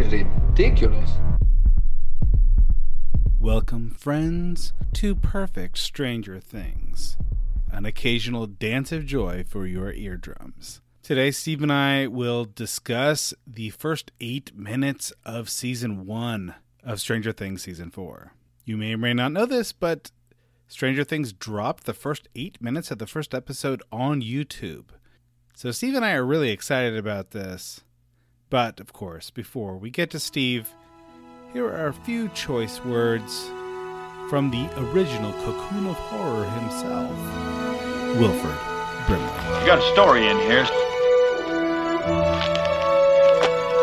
ridiculous. 0.00 1.10
Welcome, 3.38 3.90
friends, 3.90 4.72
to 4.94 5.14
Perfect 5.14 5.76
Stranger 5.76 6.40
Things, 6.40 7.18
an 7.70 7.84
occasional 7.84 8.46
dance 8.46 8.92
of 8.92 9.04
joy 9.04 9.44
for 9.46 9.66
your 9.66 9.92
eardrums. 9.92 10.80
Today, 11.02 11.30
Steve 11.30 11.62
and 11.62 11.72
I 11.72 12.06
will 12.06 12.46
discuss 12.46 13.34
the 13.46 13.70
first 13.70 14.10
eight 14.20 14.56
minutes 14.56 15.12
of 15.26 15.50
season 15.50 16.06
one 16.06 16.54
of 16.82 17.00
Stranger 17.00 17.32
Things 17.32 17.62
season 17.62 17.90
four. 17.90 18.32
You 18.64 18.78
may 18.78 18.94
or 18.94 18.98
may 18.98 19.12
not 19.12 19.32
know 19.32 19.44
this, 19.44 19.72
but 19.72 20.10
Stranger 20.66 21.04
Things 21.04 21.32
dropped 21.34 21.84
the 21.84 21.92
first 21.94 22.28
eight 22.34 22.60
minutes 22.60 22.90
of 22.90 22.98
the 22.98 23.06
first 23.06 23.34
episode 23.34 23.82
on 23.92 24.22
YouTube. 24.22 24.86
So, 25.54 25.70
Steve 25.72 25.94
and 25.94 26.04
I 26.04 26.12
are 26.12 26.24
really 26.24 26.50
excited 26.50 26.96
about 26.96 27.32
this. 27.32 27.82
But, 28.50 28.80
of 28.80 28.92
course, 28.92 29.30
before 29.30 29.76
we 29.76 29.90
get 29.90 30.10
to 30.10 30.18
Steve, 30.18 30.68
here 31.52 31.66
are 31.66 31.86
a 31.86 31.92
few 31.92 32.28
choice 32.30 32.84
words 32.84 33.46
from 34.28 34.50
the 34.50 34.68
original 34.76 35.32
cocoon 35.44 35.86
of 35.86 35.94
horror 35.94 36.44
himself, 36.44 37.10
Wilford 38.18 38.58
Brimley. 39.06 39.60
You 39.60 39.66
got 39.66 39.78
a 39.78 39.92
story 39.92 40.26
in 40.26 40.36
here. 40.38 40.66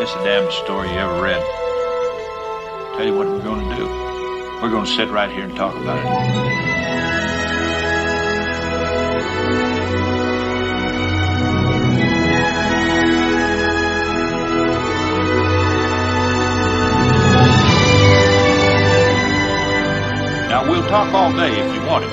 It's 0.01 0.13
the 0.13 0.23
damnedest 0.25 0.59
story 0.59 0.89
you 0.89 0.95
ever 0.95 1.21
read. 1.21 1.41
Tell 2.97 3.05
you 3.05 3.15
what 3.15 3.27
we're 3.27 3.41
going 3.41 3.69
to 3.69 3.75
do. 3.77 3.85
We're 4.61 4.69
going 4.69 4.85
to 4.85 4.91
sit 4.91 5.09
right 5.09 5.31
here 5.31 5.45
and 5.45 5.55
talk 5.55 5.75
about 5.75 5.97
it. 5.97 6.76
Talk 20.87 21.13
all 21.13 21.33
day 21.33 21.51
if 21.51 21.75
you 21.75 21.81
want 21.85 22.05
it. 22.05 22.11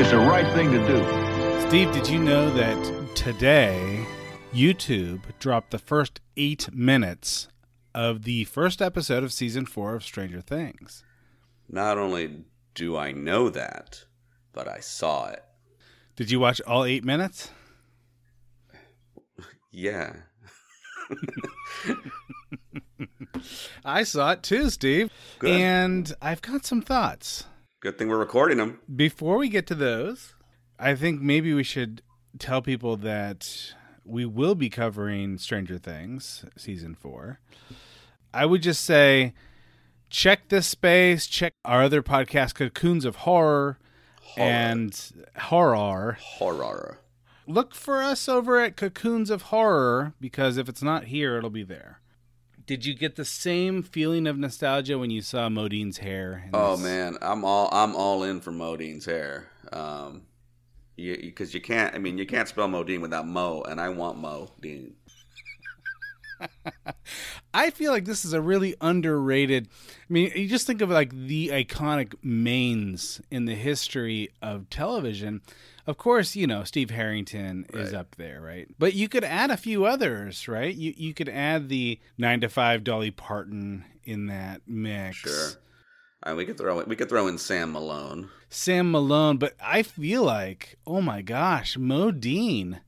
It's 0.00 0.10
the 0.10 0.18
right 0.18 0.46
thing 0.54 0.70
to 0.70 0.78
do. 0.86 1.68
Steve, 1.68 1.92
did 1.92 2.08
you 2.08 2.18
know 2.20 2.48
that 2.54 3.16
today 3.16 4.06
YouTube 4.52 5.22
dropped 5.40 5.72
the 5.72 5.78
first 5.78 6.20
eight 6.36 6.72
minutes 6.72 7.48
of 7.92 8.22
the 8.22 8.44
first 8.44 8.80
episode 8.80 9.24
of 9.24 9.32
season 9.32 9.66
four 9.66 9.94
of 9.94 10.04
Stranger 10.04 10.40
Things? 10.40 11.02
Not 11.68 11.98
only 11.98 12.44
do 12.74 12.96
I 12.96 13.10
know 13.12 13.50
that, 13.50 14.04
but 14.52 14.68
I 14.68 14.78
saw 14.80 15.28
it. 15.28 15.44
Did 16.14 16.30
you 16.30 16.38
watch 16.38 16.60
all 16.66 16.84
eight 16.84 17.04
minutes? 17.04 17.50
Yeah. 19.72 20.16
I 23.84 24.02
saw 24.02 24.32
it 24.32 24.42
too, 24.42 24.70
Steve. 24.70 25.10
Good. 25.38 25.60
And 25.60 26.12
I've 26.20 26.42
got 26.42 26.64
some 26.64 26.82
thoughts. 26.82 27.44
Good 27.80 27.98
thing 27.98 28.08
we're 28.08 28.18
recording 28.18 28.58
them. 28.58 28.80
Before 28.94 29.36
we 29.36 29.48
get 29.48 29.66
to 29.68 29.74
those, 29.74 30.34
I 30.78 30.94
think 30.94 31.20
maybe 31.20 31.54
we 31.54 31.64
should 31.64 32.02
tell 32.38 32.62
people 32.62 32.96
that 32.98 33.74
we 34.04 34.26
will 34.26 34.54
be 34.54 34.68
covering 34.68 35.38
Stranger 35.38 35.78
Things 35.78 36.44
season 36.56 36.94
four. 36.94 37.40
I 38.32 38.46
would 38.46 38.62
just 38.62 38.84
say 38.84 39.32
check 40.10 40.48
this 40.48 40.66
space, 40.66 41.26
check 41.26 41.54
our 41.64 41.82
other 41.82 42.02
podcast, 42.02 42.54
Cocoons 42.54 43.04
of 43.04 43.16
Horror, 43.16 43.78
and 44.36 44.96
Horror. 45.38 46.18
Horror. 46.20 46.98
Look 47.46 47.74
for 47.74 48.02
us 48.02 48.28
over 48.28 48.60
at 48.60 48.76
Cocoons 48.76 49.30
of 49.30 49.42
Horror 49.42 50.14
because 50.20 50.56
if 50.56 50.68
it's 50.68 50.82
not 50.82 51.04
here, 51.04 51.36
it'll 51.36 51.50
be 51.50 51.64
there. 51.64 52.00
Did 52.70 52.86
you 52.86 52.94
get 52.94 53.16
the 53.16 53.24
same 53.24 53.82
feeling 53.82 54.28
of 54.28 54.38
nostalgia 54.38 54.96
when 54.96 55.10
you 55.10 55.22
saw 55.22 55.48
Modine's 55.48 55.98
hair? 55.98 56.48
Oh 56.54 56.76
this? 56.76 56.84
man, 56.84 57.18
I'm 57.20 57.44
all 57.44 57.68
I'm 57.72 57.96
all 57.96 58.22
in 58.22 58.40
for 58.40 58.52
Modine's 58.52 59.06
hair. 59.06 59.48
Um, 59.72 60.22
because 60.94 61.52
you, 61.52 61.60
can't. 61.60 61.92
I 61.96 61.98
mean, 61.98 62.16
you 62.16 62.26
can't 62.26 62.46
spell 62.46 62.68
Modine 62.68 63.00
without 63.00 63.26
Mo, 63.26 63.62
and 63.62 63.80
I 63.80 63.88
want 63.88 64.18
Mo 64.18 64.52
Dean. 64.60 64.94
I 67.54 67.70
feel 67.70 67.92
like 67.92 68.04
this 68.04 68.24
is 68.24 68.32
a 68.32 68.40
really 68.40 68.74
underrated. 68.80 69.68
I 69.68 70.12
mean, 70.12 70.32
you 70.34 70.48
just 70.48 70.66
think 70.66 70.80
of 70.80 70.90
like 70.90 71.10
the 71.10 71.48
iconic 71.48 72.14
manes 72.22 73.20
in 73.30 73.44
the 73.44 73.54
history 73.54 74.30
of 74.40 74.70
television. 74.70 75.42
Of 75.86 75.96
course, 75.96 76.36
you 76.36 76.46
know 76.46 76.64
Steve 76.64 76.90
Harrington 76.90 77.66
is 77.72 77.92
up 77.92 78.14
there, 78.16 78.40
right? 78.40 78.68
But 78.78 78.94
you 78.94 79.08
could 79.08 79.24
add 79.24 79.50
a 79.50 79.56
few 79.56 79.84
others, 79.84 80.46
right? 80.46 80.74
You 80.74 80.94
you 80.96 81.14
could 81.14 81.28
add 81.28 81.68
the 81.68 81.98
nine 82.16 82.40
to 82.42 82.48
five 82.48 82.84
Dolly 82.84 83.10
Parton 83.10 83.84
in 84.04 84.26
that 84.26 84.62
mix. 84.66 85.16
Sure. 85.16 85.50
We 86.34 86.44
could 86.44 86.58
throw 86.58 86.84
we 86.84 86.96
could 86.96 87.08
throw 87.08 87.26
in 87.26 87.38
Sam 87.38 87.72
Malone. 87.72 88.28
Sam 88.50 88.90
Malone, 88.90 89.38
but 89.38 89.54
I 89.62 89.82
feel 89.82 90.22
like, 90.22 90.76
oh 90.86 91.00
my 91.00 91.22
gosh, 91.22 91.76
Modine. 91.76 92.80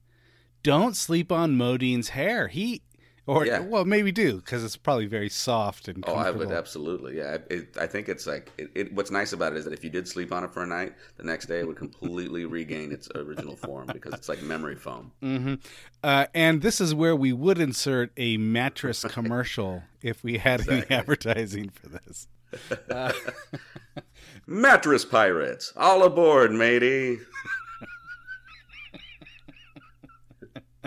Don't 0.63 0.95
sleep 0.97 1.33
on 1.33 1.57
Modine's 1.57 2.11
hair. 2.11 2.47
He, 2.47 2.83
or 3.27 3.47
Yeah. 3.47 3.61
well, 3.61 3.85
maybe 3.85 4.11
do 4.13 4.37
because 4.37 4.65
it's 4.65 4.77
probably 4.77 5.07
very 5.07 5.29
soft 5.29 5.89
and 5.89 6.03
Oh, 6.07 6.15
I 6.15 6.31
would 6.31 6.51
absolutely. 6.51 7.17
Yeah, 7.19 7.39
it, 7.51 7.77
I 7.81 7.87
think 7.87 8.09
it's 8.09 8.27
like 8.27 8.51
it, 8.59 8.71
it, 8.75 8.93
what's 8.93 9.11
nice 9.11 9.33
about 9.33 9.53
it 9.53 9.59
is 9.59 9.65
that 9.65 9.73
if 9.73 9.85
you 9.85 9.91
did 9.91 10.09
sleep 10.09 10.33
on 10.33 10.43
it 10.45 10.53
for 10.53 10.63
a 10.63 10.67
night, 10.67 10.95
the 11.17 11.23
next 11.23 11.47
day 11.47 11.61
it 11.61 11.67
would 11.67 11.77
completely 11.77 12.45
regain 12.47 12.91
its 12.93 13.09
original 13.15 13.57
form 13.57 13.91
because 13.93 14.15
it's 14.15 14.29
like 14.29 14.43
memory 14.43 14.77
foam. 14.77 15.13
hmm 15.21 15.55
Uh, 16.03 16.27
and 16.35 16.63
this 16.63 16.81
is 16.81 16.95
where 16.95 17.15
we 17.15 17.33
would 17.33 17.59
insert 17.59 18.11
a 18.17 18.37
mattress 18.39 19.05
commercial 19.09 19.85
if 20.03 20.25
we 20.25 20.39
had 20.39 20.69
any 20.69 20.85
advertising 20.91 21.71
for 21.71 21.89
this. 21.89 22.27
Uh, 22.91 23.11
Mattress 24.47 25.07
pirates, 25.07 25.73
all 25.75 26.03
aboard, 26.03 26.53
matey. 26.53 27.19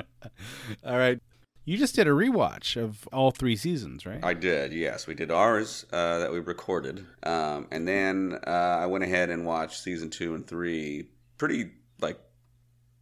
all 0.85 0.97
right. 0.97 1.19
You 1.67 1.77
just 1.77 1.95
did 1.95 2.05
a 2.07 2.11
rewatch 2.11 2.77
of 2.77 3.07
all 3.11 3.31
three 3.31 3.55
seasons, 3.55 4.05
right? 4.05 4.23
I 4.23 4.35
did, 4.35 4.71
yes. 4.71 5.07
We 5.07 5.15
did 5.15 5.31
ours 5.31 5.83
uh, 5.91 6.19
that 6.19 6.31
we 6.31 6.39
recorded, 6.39 7.03
um, 7.23 7.67
and 7.71 7.87
then 7.87 8.39
uh, 8.45 8.49
I 8.49 8.85
went 8.85 9.03
ahead 9.03 9.31
and 9.31 9.47
watched 9.47 9.81
season 9.81 10.11
two 10.11 10.35
and 10.35 10.45
three. 10.45 11.09
Pretty 11.39 11.71
like, 11.99 12.19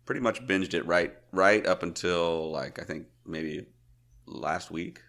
pretty 0.06 0.22
much 0.22 0.48
binged 0.48 0.74
it 0.74 0.86
right, 0.86 1.14
right 1.34 1.68
up 1.68 1.84
until 1.84 2.52
like 2.52 2.80
I 2.80 2.86
think 2.86 3.08
maybe 3.26 3.66
last 4.26 4.72
week. 4.72 5.02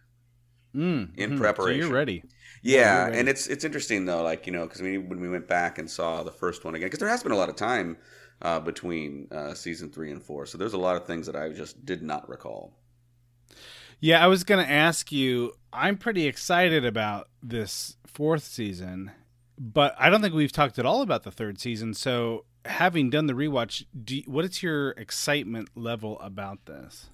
Mm, 0.74 1.16
in. 1.16 1.36
So 1.36 1.38
preparation. 1.38 1.82
you're 1.82 1.94
ready. 1.94 2.24
Yeah, 2.60 2.96
you're 2.96 3.04
ready. 3.04 3.18
and 3.20 3.28
it's 3.28 3.46
it's 3.46 3.64
interesting 3.64 4.04
though, 4.04 4.24
like 4.24 4.46
you 4.46 4.52
know, 4.52 4.64
because 4.64 4.82
we, 4.82 4.98
when 4.98 5.20
we 5.20 5.28
went 5.28 5.46
back 5.46 5.78
and 5.78 5.88
saw 5.88 6.24
the 6.24 6.32
first 6.32 6.64
one 6.64 6.74
again, 6.74 6.86
because 6.86 6.98
there 6.98 7.08
has 7.08 7.22
been 7.22 7.30
a 7.30 7.36
lot 7.36 7.48
of 7.48 7.54
time 7.54 7.98
uh, 8.42 8.58
between 8.58 9.28
uh, 9.30 9.54
season 9.54 9.90
three 9.90 10.10
and 10.10 10.20
four, 10.20 10.44
so 10.44 10.58
there's 10.58 10.72
a 10.72 10.78
lot 10.78 10.96
of 10.96 11.06
things 11.06 11.26
that 11.26 11.36
I 11.36 11.50
just 11.50 11.86
did 11.86 12.02
not 12.02 12.28
recall. 12.28 12.76
Yeah, 14.00 14.22
I 14.22 14.26
was 14.26 14.44
going 14.44 14.64
to 14.64 14.70
ask 14.70 15.10
you. 15.12 15.52
I'm 15.72 15.96
pretty 15.96 16.26
excited 16.26 16.84
about 16.84 17.28
this 17.42 17.96
fourth 18.06 18.44
season, 18.44 19.10
but 19.58 19.94
I 19.98 20.08
don't 20.08 20.20
think 20.22 20.34
we've 20.34 20.52
talked 20.52 20.78
at 20.78 20.86
all 20.86 21.02
about 21.02 21.24
the 21.24 21.30
third 21.32 21.58
season. 21.60 21.94
So, 21.94 22.44
having 22.64 23.10
done 23.10 23.26
the 23.26 23.32
rewatch, 23.32 23.84
do 24.04 24.16
you, 24.16 24.22
what 24.26 24.44
is 24.44 24.62
your 24.62 24.90
excitement 24.90 25.70
level 25.74 26.20
about 26.20 26.66
this? 26.66 27.10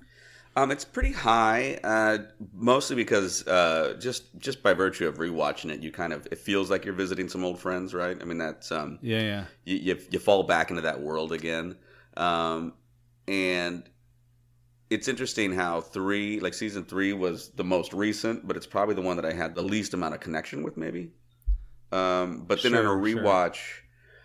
Um, 0.56 0.72
it's 0.72 0.84
pretty 0.84 1.12
high, 1.12 1.78
uh, 1.84 2.18
mostly 2.52 2.96
because 2.96 3.46
uh, 3.46 3.96
just 4.00 4.36
just 4.38 4.62
by 4.62 4.74
virtue 4.74 5.06
of 5.06 5.18
rewatching 5.18 5.70
it, 5.70 5.80
you 5.80 5.92
kind 5.92 6.12
of 6.12 6.26
it 6.26 6.38
feels 6.38 6.70
like 6.70 6.84
you're 6.84 6.92
visiting 6.92 7.28
some 7.28 7.44
old 7.44 7.58
friends, 7.60 7.94
right? 7.94 8.20
I 8.20 8.24
mean, 8.24 8.38
that's 8.38 8.72
um, 8.72 8.98
Yeah, 9.00 9.20
yeah. 9.20 9.44
you, 9.64 9.76
you 9.76 9.98
you 10.10 10.18
fall 10.18 10.42
back 10.42 10.70
into 10.70 10.82
that 10.82 11.00
world 11.00 11.32
again, 11.32 11.76
um, 12.16 12.72
and 13.28 13.88
it's 14.90 15.08
interesting 15.08 15.52
how 15.52 15.80
three, 15.80 16.40
like 16.40 16.54
season 16.54 16.84
three, 16.84 17.12
was 17.12 17.50
the 17.50 17.64
most 17.64 17.92
recent, 17.92 18.46
but 18.46 18.56
it's 18.56 18.66
probably 18.66 18.94
the 18.94 19.02
one 19.02 19.16
that 19.16 19.24
I 19.26 19.32
had 19.32 19.54
the 19.54 19.62
least 19.62 19.94
amount 19.94 20.14
of 20.14 20.20
connection 20.20 20.62
with, 20.62 20.76
maybe. 20.76 21.12
Um, 21.92 22.44
but 22.46 22.62
then 22.62 22.74
on 22.74 22.86
a 22.86 22.88
Sure, 22.88 23.04
sure. 23.04 23.24
rewatch, 23.24 23.58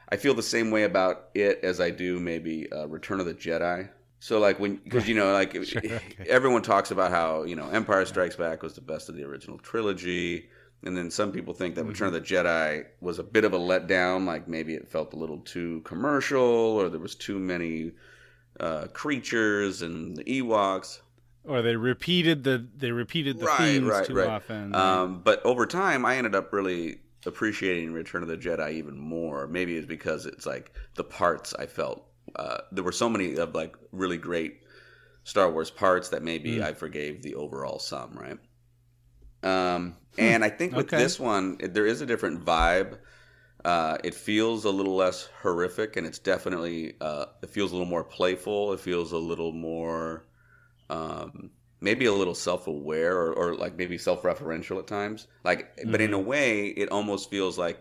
I 0.10 0.18
feel 0.18 0.34
the 0.34 0.44
same 0.44 0.72
way 0.72 0.84
about 0.84 1.30
it 1.34 1.60
as 1.64 1.80
I 1.80 1.90
do 1.92 2.20
maybe 2.20 2.72
uh, 2.72 2.88
Return 2.88 3.20
of 3.20 3.26
the 3.26 3.34
Jedi. 3.34 3.90
So 4.20 4.40
like 4.40 4.60
when 4.60 4.78
because 4.78 5.08
you 5.08 5.16
know 5.16 5.34
like 5.34 5.56
Sure, 5.64 5.82
okay. 5.96 6.26
everyone 6.28 6.62
talks 6.62 6.92
about 6.92 7.12
how 7.12 7.44
you 7.44 7.56
know 7.56 7.70
Empire 7.70 8.06
Strikes 8.06 8.36
Back 8.36 8.64
was 8.64 8.74
the 8.76 8.82
best 8.82 9.10
of 9.10 9.16
the 9.16 9.24
original 9.24 9.58
trilogy, 9.60 10.50
and 10.84 10.96
then 10.98 11.12
some 11.12 11.32
people 11.32 11.54
think 11.54 11.76
that 11.76 11.86
Return 11.86 12.08
of 12.08 12.14
the 12.14 12.22
Jedi 12.22 12.86
was 13.02 13.20
a 13.20 13.24
bit 13.24 13.44
of 13.46 13.54
a 13.54 13.60
letdown. 13.60 14.26
Like 14.26 14.48
maybe 14.48 14.74
it 14.76 14.88
felt 14.88 15.14
a 15.14 15.18
little 15.18 15.40
too 15.40 15.82
commercial, 15.82 16.40
or 16.42 16.90
there 16.90 17.00
was 17.00 17.16
too 17.16 17.40
many 17.40 17.92
uh, 18.60 18.88
creatures 18.94 19.82
and 19.82 20.18
the 20.18 20.24
Ewoks. 20.26 21.00
Or 21.46 21.62
they 21.62 21.76
repeated 21.78 22.44
the 22.44 22.68
they 22.76 22.92
repeated 22.92 23.40
the 23.40 23.48
Right, 23.48 23.48
themes 23.48 23.84
right, 23.84 24.02
too 24.02 24.14
right. 24.14 24.26
often. 24.26 24.74
Um, 24.74 25.22
but 25.24 25.46
over 25.46 25.66
time, 25.66 26.06
I 26.06 26.18
ended 26.18 26.36
up 26.36 26.52
really 26.52 27.00
appreciating 27.26 27.94
Return 27.94 28.22
of 28.24 28.28
the 28.30 28.38
Jedi 28.38 28.74
even 28.74 28.98
more. 28.98 29.48
Maybe 29.48 29.78
it's 29.78 29.88
because 29.88 30.26
it's 30.26 30.46
like 30.46 30.74
the 30.96 31.04
parts 31.04 31.54
I 31.54 31.66
felt 31.68 32.06
uh, 32.36 32.60
there 32.72 32.84
were 32.84 32.92
so 32.92 33.08
many 33.10 33.36
of 33.38 33.54
like 33.56 33.76
really 33.92 34.18
great 34.18 34.62
Star 35.26 35.52
Wars 35.52 35.72
parts 35.72 36.10
that 36.10 36.24
maybe 36.24 36.62
Mm. 36.62 36.64
I 36.64 36.74
forgave 36.74 37.22
the 37.24 37.36
overall 37.36 37.80
sum, 37.80 38.14
right? 38.18 38.40
Um, 39.44 39.96
and 40.18 40.44
I 40.44 40.50
think 40.50 40.76
with 40.76 40.94
Okay. 40.94 40.96
this 40.96 41.20
one, 41.20 41.58
there 41.60 41.86
is 41.86 42.02
a 42.02 42.06
different 42.06 42.44
vibe. 42.46 42.98
Uh, 43.66 43.98
it 44.06 44.16
feels 44.16 44.66
a 44.66 44.72
little 44.72 44.96
less 44.96 45.30
horrific, 45.42 45.98
and 45.98 46.08
it's 46.08 46.20
definitely 46.20 46.96
uh, 47.02 47.28
it 47.44 47.50
feels 47.52 47.72
a 47.74 47.76
little 47.76 47.90
more 47.90 48.06
playful. 48.06 48.74
It 48.74 48.80
feels 48.82 49.12
a 49.14 49.20
little 49.20 49.54
more, 49.54 50.26
um, 50.90 51.52
maybe 51.82 52.06
a 52.06 52.14
little 52.14 52.36
self-aware, 52.36 53.18
or, 53.18 53.34
or 53.34 53.56
like 53.56 53.78
maybe 53.78 53.98
self-referential 53.98 54.80
at 54.80 54.88
times. 54.88 55.28
Like, 55.44 55.80
but 55.88 56.02
in 56.02 56.14
a 56.14 56.20
way, 56.20 56.68
it 56.68 56.90
almost 56.92 57.32
feels 57.32 57.58
like 57.58 57.80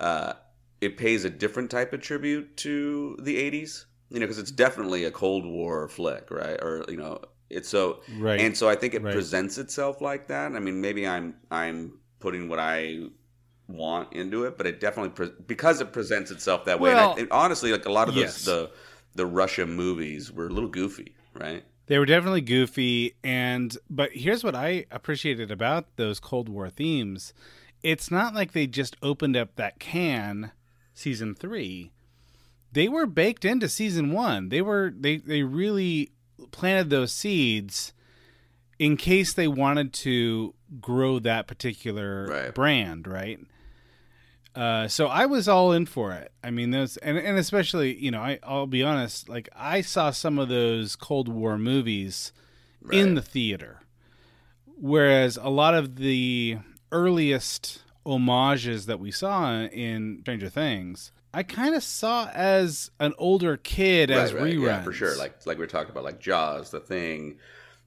uh, 0.00 0.34
it 0.80 0.96
pays 0.96 1.24
a 1.24 1.30
different 1.30 1.70
type 1.70 1.92
of 1.92 2.00
tribute 2.00 2.56
to 2.58 3.16
the 3.22 3.36
'80s. 3.36 3.86
You 4.10 4.20
know, 4.20 4.26
because 4.26 4.38
it's 4.38 4.52
definitely 4.52 5.04
a 5.04 5.10
Cold 5.10 5.46
War 5.46 5.88
flick, 5.88 6.30
right? 6.30 6.58
Or 6.62 6.84
you 6.88 6.96
know, 6.96 7.20
it's 7.50 7.68
so 7.68 8.02
Right. 8.08 8.40
and 8.40 8.56
so 8.56 8.68
I 8.68 8.76
think 8.76 8.94
it 8.94 9.02
Right. 9.04 9.12
presents 9.12 9.58
itself 9.58 10.00
like 10.00 10.28
that. 10.28 10.54
I 10.54 10.60
mean, 10.60 10.80
maybe 10.80 11.06
I'm 11.06 11.36
I'm 11.50 11.98
putting 12.20 12.48
what 12.48 12.60
I 12.60 13.08
want 13.68 14.12
into 14.14 14.44
it, 14.44 14.56
but 14.56 14.66
it 14.66 14.80
definitely 14.80 15.10
pre- 15.10 15.32
because 15.46 15.80
it 15.80 15.92
presents 15.92 16.30
itself 16.30 16.64
that 16.64 16.80
way. 16.80 16.94
Well, 16.94 17.10
and 17.12 17.18
I, 17.18 17.22
and 17.22 17.30
honestly, 17.30 17.70
like 17.70 17.86
a 17.86 17.92
lot 17.92 18.08
of 18.08 18.14
those 18.14 18.24
yes. 18.24 18.44
the 18.44 18.70
the 19.14 19.26
Russia 19.26 19.66
movies 19.66 20.32
were 20.32 20.46
a 20.46 20.50
little 20.50 20.68
goofy, 20.68 21.14
right? 21.34 21.64
They 21.86 21.98
were 21.98 22.06
definitely 22.06 22.40
goofy 22.42 23.14
and 23.22 23.76
but 23.88 24.10
here's 24.12 24.42
what 24.44 24.54
I 24.54 24.86
appreciated 24.90 25.50
about 25.50 25.96
those 25.96 26.20
Cold 26.20 26.48
War 26.48 26.70
themes. 26.70 27.32
It's 27.82 28.10
not 28.10 28.34
like 28.34 28.52
they 28.52 28.66
just 28.66 28.96
opened 29.02 29.36
up 29.36 29.56
that 29.56 29.78
can 29.78 30.50
season 30.94 31.34
3. 31.34 31.92
They 32.72 32.88
were 32.88 33.06
baked 33.06 33.44
into 33.44 33.68
season 33.68 34.12
1. 34.12 34.48
They 34.48 34.62
were 34.62 34.92
they 34.96 35.18
they 35.18 35.42
really 35.42 36.12
planted 36.50 36.90
those 36.90 37.12
seeds 37.12 37.92
in 38.78 38.96
case 38.96 39.32
they 39.32 39.48
wanted 39.48 39.92
to 39.92 40.54
grow 40.80 41.18
that 41.18 41.46
particular 41.46 42.26
Right. 42.26 42.54
brand, 42.54 43.06
right? 43.06 43.40
Uh, 44.54 44.88
so 44.88 45.06
I 45.06 45.26
was 45.26 45.48
all 45.48 45.72
in 45.72 45.86
for 45.86 46.12
it. 46.12 46.32
I 46.42 46.50
mean, 46.50 46.70
those 46.70 46.96
and, 46.98 47.16
and 47.16 47.38
especially 47.38 47.94
you 47.96 48.10
know 48.10 48.20
I 48.20 48.38
I'll 48.42 48.66
be 48.66 48.82
honest, 48.82 49.28
like 49.28 49.48
I 49.54 49.80
saw 49.80 50.10
some 50.10 50.38
of 50.38 50.48
those 50.48 50.96
Cold 50.96 51.28
War 51.28 51.58
movies 51.58 52.32
in 52.90 53.14
the 53.14 53.22
theater, 53.22 53.80
whereas 54.76 55.36
a 55.36 55.48
lot 55.48 55.74
of 55.74 55.96
the 55.96 56.58
earliest 56.90 57.82
homages 58.04 58.86
that 58.86 58.98
we 58.98 59.10
saw 59.10 59.52
in 59.64 60.18
Stranger 60.22 60.48
Things, 60.48 61.12
I 61.34 61.42
kind 61.42 61.74
of 61.74 61.82
saw 61.82 62.28
as 62.32 62.90
an 62.98 63.12
older 63.18 63.56
kid 63.58 64.10
as 64.10 64.32
right, 64.32 64.42
right. 64.42 64.54
reruns. 64.54 64.64
Yeah, 64.64 64.82
for 64.82 64.92
sure. 64.92 65.16
Like 65.16 65.46
like 65.46 65.58
we 65.58 65.62
were 65.62 65.68
talking 65.68 65.90
about, 65.90 66.04
like 66.04 66.18
Jaws, 66.18 66.70
The 66.70 66.80
Thing, 66.80 67.36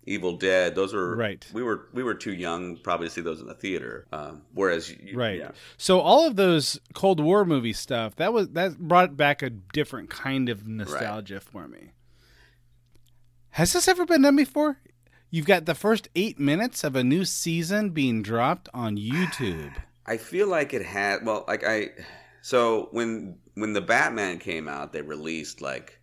Evil 0.05 0.37
Dead. 0.37 0.73
Those 0.75 0.93
were 0.93 1.15
Right. 1.15 1.45
We 1.53 1.61
were 1.63 1.87
we 1.93 2.01
were 2.03 2.15
too 2.15 2.33
young 2.33 2.77
probably 2.77 3.07
to 3.07 3.13
see 3.13 3.21
those 3.21 3.39
in 3.39 3.47
the 3.47 3.53
theater. 3.53 4.07
Um, 4.11 4.41
whereas 4.53 4.89
you, 4.89 5.15
Right. 5.17 5.37
yeah. 5.39 5.51
So 5.77 5.99
all 5.99 6.25
of 6.27 6.35
those 6.35 6.79
Cold 6.93 7.19
War 7.19 7.45
movie 7.45 7.73
stuff 7.73 8.15
that 8.15 8.33
was 8.33 8.49
that 8.49 8.79
brought 8.79 9.15
back 9.15 9.41
a 9.41 9.49
different 9.49 10.09
kind 10.09 10.49
of 10.49 10.67
nostalgia 10.67 11.39
for 11.39 11.67
me. 11.67 11.91
Has 13.51 13.73
this 13.73 13.87
ever 13.87 14.05
been 14.05 14.21
done 14.21 14.35
before? 14.35 14.77
You've 15.29 15.45
got 15.45 15.65
the 15.65 15.75
first 15.75 16.09
eight 16.15 16.39
minutes 16.39 16.83
of 16.83 16.95
a 16.95 17.03
new 17.03 17.23
season 17.25 17.91
being 17.91 18.21
dropped 18.21 18.69
on 18.73 18.97
YouTube. 18.97 19.73
I 20.05 20.17
feel 20.17 20.47
like 20.47 20.73
it 20.73 20.83
had 20.83 21.25
well, 21.25 21.45
like 21.47 21.63
I 21.65 21.89
so 22.41 22.89
when 22.91 23.37
when 23.53 23.73
the 23.73 23.81
Batman 23.81 24.39
came 24.39 24.67
out, 24.67 24.93
they 24.93 25.01
released 25.03 25.61
like 25.61 25.99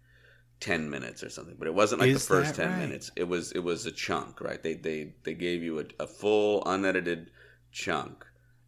ten 0.60 0.90
minutes 0.90 1.22
or 1.22 1.30
something, 1.30 1.56
but 1.58 1.68
it 1.68 1.74
wasn't 1.74 2.00
like 2.00 2.12
Is 2.12 2.14
the 2.14 2.20
first 2.20 2.54
ten 2.54 2.76
right? 2.76 2.76
minutes. 2.76 3.10
It 3.16 3.24
was 3.28 3.52
it 3.52 3.60
was 3.60 3.86
a 3.86 3.92
chunk, 3.92 4.40
right? 4.40 4.62
They 4.62 4.74
they 4.74 5.14
they 5.24 5.34
gave 5.34 5.62
you 5.62 5.80
a, 5.80 5.84
a 6.00 6.06
full 6.06 6.62
unedited 6.66 7.30
chunk. 7.72 8.24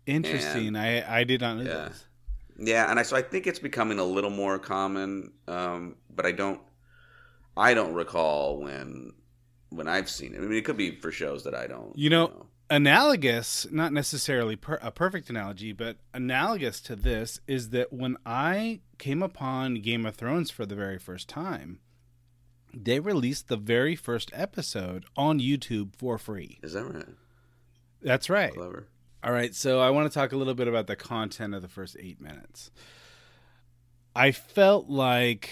Interesting. 0.06 0.76
I 0.76 1.20
I 1.20 1.24
did 1.24 1.40
not 1.40 1.56
know 1.56 1.64
Yeah. 1.64 1.76
this. 1.78 2.06
Yeah, 2.58 2.90
and 2.90 3.00
I 3.00 3.04
so 3.04 3.16
I 3.16 3.22
think 3.22 3.46
it's 3.46 3.58
becoming 3.58 3.98
a 3.98 4.04
little 4.04 4.30
more 4.30 4.58
common, 4.58 5.32
um, 5.48 5.96
but 6.10 6.26
I 6.26 6.32
don't 6.32 6.60
I 7.56 7.74
don't 7.74 7.94
recall 7.94 8.60
when 8.62 9.14
when 9.70 9.88
I've 9.88 10.10
seen 10.10 10.34
it. 10.34 10.38
I 10.38 10.40
mean, 10.42 10.52
it 10.54 10.64
could 10.64 10.76
be 10.76 10.96
for 11.00 11.12
shows 11.12 11.44
that 11.44 11.54
I 11.54 11.66
don't. 11.68 11.96
You 11.96 12.10
know, 12.10 12.46
analogous, 12.70 13.66
not 13.70 13.92
necessarily 13.92 14.56
per, 14.56 14.78
a 14.80 14.90
perfect 14.90 15.28
analogy, 15.28 15.72
but 15.72 15.96
analogous 16.14 16.80
to 16.82 16.96
this 16.96 17.40
is 17.46 17.70
that 17.70 17.92
when 17.92 18.16
I 18.24 18.80
came 18.98 19.22
upon 19.22 19.74
Game 19.82 20.06
of 20.06 20.14
Thrones 20.14 20.50
for 20.50 20.64
the 20.64 20.76
very 20.76 20.98
first 20.98 21.28
time, 21.28 21.80
they 22.72 23.00
released 23.00 23.48
the 23.48 23.56
very 23.56 23.96
first 23.96 24.30
episode 24.32 25.04
on 25.16 25.40
YouTube 25.40 25.96
for 25.96 26.16
free. 26.16 26.58
is 26.62 26.74
that 26.74 26.84
right? 26.84 27.08
That's 28.00 28.30
right. 28.30 28.54
Clever. 28.54 28.86
All 29.22 29.32
right, 29.32 29.54
so 29.54 29.80
I 29.80 29.90
want 29.90 30.10
to 30.10 30.18
talk 30.18 30.32
a 30.32 30.36
little 30.36 30.54
bit 30.54 30.68
about 30.68 30.86
the 30.86 30.96
content 30.96 31.54
of 31.54 31.60
the 31.60 31.68
first 31.68 31.96
eight 31.98 32.20
minutes. 32.20 32.70
I 34.16 34.32
felt 34.32 34.88
like 34.88 35.50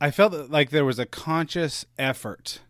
I 0.00 0.10
felt 0.10 0.50
like 0.50 0.70
there 0.70 0.84
was 0.84 0.98
a 0.98 1.06
conscious 1.06 1.86
effort 1.96 2.60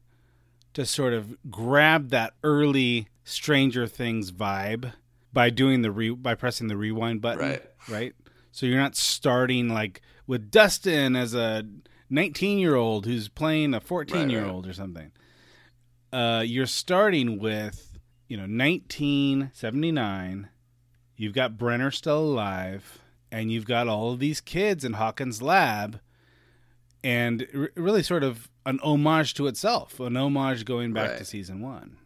to 0.74 0.84
sort 0.84 1.14
of 1.14 1.36
grab 1.50 2.10
that 2.10 2.34
early 2.42 3.08
Stranger 3.24 3.86
Things 3.86 4.30
vibe 4.30 4.92
by 5.32 5.50
doing 5.50 5.82
the 5.82 5.90
re- 5.90 6.10
by 6.10 6.34
pressing 6.34 6.68
the 6.68 6.76
rewind 6.76 7.20
button, 7.20 7.40
Right. 7.48 7.62
Right. 7.88 8.14
So 8.52 8.66
you're 8.66 8.78
not 8.78 8.96
starting 8.96 9.68
like 9.68 10.00
with 10.26 10.50
Dustin 10.50 11.16
as 11.16 11.34
a 11.34 11.64
19 12.10 12.58
year 12.58 12.76
old 12.76 13.06
who's 13.06 13.28
playing 13.28 13.74
a 13.74 13.80
14 13.80 14.30
year 14.30 14.44
old 14.44 14.66
or 14.66 14.72
something. 14.72 15.10
Uh, 16.12 16.44
you're 16.46 16.66
starting 16.66 17.38
with 17.40 17.98
you 18.28 18.36
know 18.36 18.46
1979. 18.46 20.48
You've 21.16 21.34
got 21.34 21.58
Brenner 21.58 21.90
still 21.90 22.20
alive, 22.20 22.98
and 23.30 23.52
you've 23.52 23.66
got 23.66 23.88
all 23.88 24.12
of 24.12 24.18
these 24.18 24.40
kids 24.40 24.84
in 24.84 24.94
Hawkins' 24.94 25.40
lab, 25.42 26.00
and 27.04 27.46
r- 27.54 27.70
really 27.76 28.02
sort 28.02 28.24
of 28.24 28.48
an 28.66 28.80
homage 28.82 29.34
to 29.34 29.46
itself, 29.46 30.00
an 30.00 30.16
homage 30.16 30.64
going 30.64 30.92
back 30.92 31.10
Right. 31.10 31.18
to 31.18 31.24
season 31.24 31.60
one. 31.60 31.98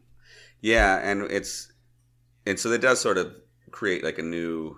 Yeah, 0.61 0.99
and 0.99 1.23
it's 1.31 1.73
and 2.47 2.59
so 2.59 2.71
it 2.73 2.81
does 2.81 3.01
sort 3.01 3.19
of 3.19 3.35
create 3.71 4.03
like 4.05 4.19
a 4.19 4.23
new 4.23 4.77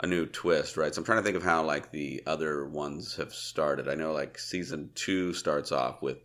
a 0.00 0.06
new 0.06 0.26
twist, 0.26 0.76
right? 0.76 0.94
So 0.94 1.00
I'm 1.00 1.04
trying 1.04 1.18
to 1.18 1.24
think 1.24 1.36
of 1.36 1.42
how 1.42 1.64
like 1.64 1.90
the 1.92 2.22
other 2.26 2.66
ones 2.66 3.16
have 3.16 3.32
started. 3.34 3.88
I 3.88 3.94
know 3.94 4.12
like 4.12 4.38
season 4.38 4.90
two 4.94 5.32
starts 5.34 5.72
off 5.72 6.02
with 6.02 6.18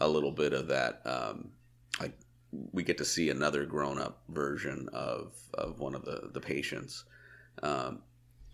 a 0.00 0.08
little 0.08 0.32
bit 0.32 0.52
of 0.52 0.68
that. 0.68 1.02
Um, 1.06 1.50
like 2.00 2.12
we 2.72 2.82
get 2.82 2.98
to 2.98 3.04
see 3.04 3.30
another 3.30 3.64
grown 3.66 3.98
up 4.00 4.22
version 4.28 4.88
of 4.92 5.34
of 5.54 5.80
one 5.80 5.94
of 5.94 6.04
the 6.04 6.30
the 6.32 6.40
patients, 6.40 7.04
um, 7.62 8.02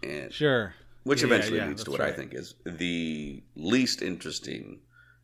and 0.03 0.33
Sure. 0.33 0.75
which 1.05 1.23
Yeah, 1.23 1.27
eventually 1.27 1.59
yeah, 1.59 1.69
leads 1.69 1.85
to 1.85 1.91
what 1.91 2.01
I 2.01 2.13
think 2.13 2.35
is 2.35 2.55
the 2.65 3.43
least 3.57 4.03
interesting 4.03 4.81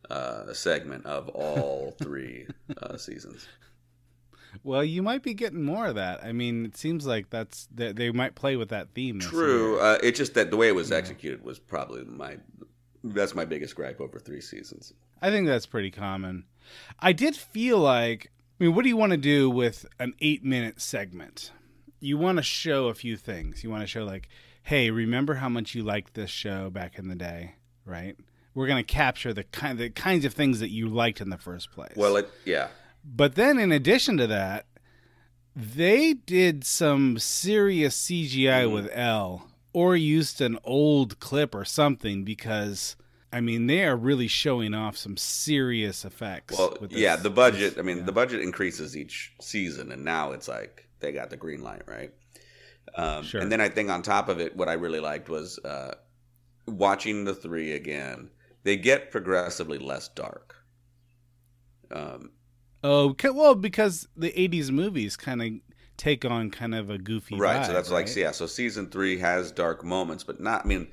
uh, 0.09 0.53
segment 0.53 1.05
of 1.05 1.29
all 1.29 1.91
three 2.01 2.47
uh, 2.81 2.97
seasons. 2.97 3.49
Well, 4.63 4.83
you 4.83 5.01
might 5.01 5.23
be 5.23 5.33
getting 5.33 5.63
more 5.63 5.87
of 5.87 5.95
that. 5.95 6.23
I 6.23 6.31
mean, 6.31 6.65
it 6.65 6.77
seems 6.77 7.05
like 7.05 7.29
that's 7.29 7.67
that 7.75 7.95
they 7.95 8.11
might 8.11 8.35
play 8.35 8.55
with 8.55 8.69
that 8.69 8.89
theme. 8.93 9.19
True. 9.19 9.79
Uh, 9.79 9.97
it's 10.03 10.17
just 10.17 10.33
that 10.33 10.51
the 10.51 10.57
way 10.57 10.67
it 10.67 10.75
was 10.75 10.91
executed 10.91 11.43
was 11.43 11.59
probably 11.59 12.03
my 12.05 12.37
that's 13.03 13.35
my 13.35 13.45
biggest 13.45 13.75
gripe 13.75 14.01
over 14.01 14.19
three 14.19 14.41
seasons. 14.41 14.93
I 15.21 15.29
think 15.29 15.47
that's 15.47 15.65
pretty 15.65 15.91
common. 15.91 16.45
I 16.99 17.13
did 17.13 17.35
feel 17.35 17.79
like, 17.79 18.31
I 18.59 18.65
mean, 18.65 18.75
what 18.75 18.83
do 18.83 18.89
you 18.89 18.97
want 18.97 19.11
to 19.11 19.17
do 19.17 19.49
with 19.49 19.85
an 19.99 20.13
eight 20.19 20.43
minute 20.43 20.81
segment? 20.81 21.51
You 21.99 22.17
want 22.17 22.37
to 22.37 22.43
show 22.43 22.87
a 22.87 22.93
few 22.93 23.17
things. 23.17 23.63
You 23.63 23.69
want 23.69 23.81
to 23.81 23.87
show, 23.87 24.03
like, 24.03 24.29
hey, 24.63 24.91
remember 24.91 25.35
how 25.35 25.49
much 25.49 25.73
you 25.73 25.83
liked 25.83 26.13
this 26.13 26.29
show 26.29 26.69
back 26.69 26.99
in 26.99 27.07
the 27.07 27.15
day, 27.15 27.55
right? 27.85 28.15
We're 28.53 28.67
going 28.67 28.83
to 28.83 28.93
capture 28.93 29.33
the 29.33 29.43
kind 29.43 29.77
the 29.77 29.89
kinds 29.89 30.25
of 30.25 30.33
things 30.33 30.59
that 30.59 30.69
you 30.69 30.87
liked 30.87 31.21
in 31.21 31.29
the 31.29 31.37
first 31.37 31.71
place. 31.71 31.93
Well, 31.95 32.17
it 32.17 32.29
yeah, 32.43 32.69
But 33.03 33.35
then, 33.35 33.57
in 33.59 33.71
addition 33.71 34.17
to 34.17 34.27
that, 34.27 34.65
they 35.55 36.13
did 36.13 36.63
some 36.65 37.17
serious 37.17 37.99
CGI 38.05 38.63
Mm-hmm. 38.63 38.73
with 38.73 38.89
El 38.93 39.47
or 39.73 39.95
used 39.95 40.41
an 40.41 40.57
old 40.63 41.19
clip 41.19 41.53
or 41.55 41.63
something 41.65 42.23
because, 42.23 42.95
I 43.31 43.41
mean, 43.41 43.67
they 43.67 43.83
are 43.85 43.95
really 43.95 44.27
showing 44.27 44.73
off 44.73 44.97
some 44.97 45.17
serious 45.17 46.03
effects. 46.05 46.57
well, 46.57 46.75
yeah. 46.89 47.15
The 47.15 47.29
budget. 47.29 47.77
I 47.77 47.81
mean, 47.83 47.97
yeah. 47.99 48.03
the 48.03 48.11
budget 48.11 48.41
increases 48.41 48.95
each 48.97 49.33
season, 49.41 49.91
and 49.91 50.03
now 50.03 50.31
it's 50.31 50.47
like 50.47 50.87
they 50.99 51.11
got 51.11 51.29
the 51.29 51.37
green 51.37 51.61
light, 51.63 51.83
right? 51.87 52.11
Um, 52.95 53.23
Sure. 53.23 53.41
And 53.41 53.51
then 53.51 53.61
I 53.61 53.69
think 53.69 53.89
on 53.89 54.01
top 54.01 54.29
of 54.29 54.39
it, 54.39 54.55
what 54.55 54.67
I 54.69 54.73
really 54.73 54.99
liked 54.99 55.29
was 55.29 55.59
uh, 55.59 55.95
watching 56.67 57.25
the 57.25 57.35
three 57.35 57.73
again. 57.73 58.29
They 58.63 58.75
get 58.77 59.11
progressively 59.11 59.77
less 59.77 60.07
dark. 60.09 60.55
Um, 61.91 62.31
Oh, 62.83 63.15
well, 63.33 63.55
because 63.55 64.07
the 64.15 64.31
'80s 64.31 64.71
movies 64.71 65.17
kind 65.17 65.41
of 65.41 65.49
take 65.97 66.25
on 66.25 66.51
kind 66.51 66.75
of 66.75 66.89
a 66.89 66.97
goofy 66.97 67.35
right. 67.35 67.65
so 67.65 67.71
vibe, 67.71 67.75
that's 67.75 67.91
like 67.91 68.05
right? 68.05 68.15
yeah. 68.17 68.31
So 68.31 68.45
season 68.45 68.89
three 68.89 69.17
has 69.17 69.51
dark 69.51 69.83
moments, 69.83 70.23
but 70.23 70.39
not. 70.39 70.63
I 70.63 70.67
mean, 70.67 70.87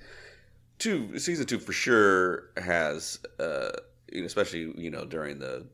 two 0.79 1.19
season 1.19 1.47
two 1.47 1.59
for 1.59 1.73
sure 1.73 2.51
has, 2.57 3.19
uh, 3.39 3.71
especially 4.13 4.73
you 4.77 4.91
know 4.91 5.05
during 5.05 5.39
the 5.39 5.67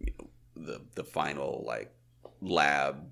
you 0.00 0.12
the 0.56 0.80
the 0.94 1.04
final 1.04 1.64
like 1.66 1.92
lab 2.40 3.10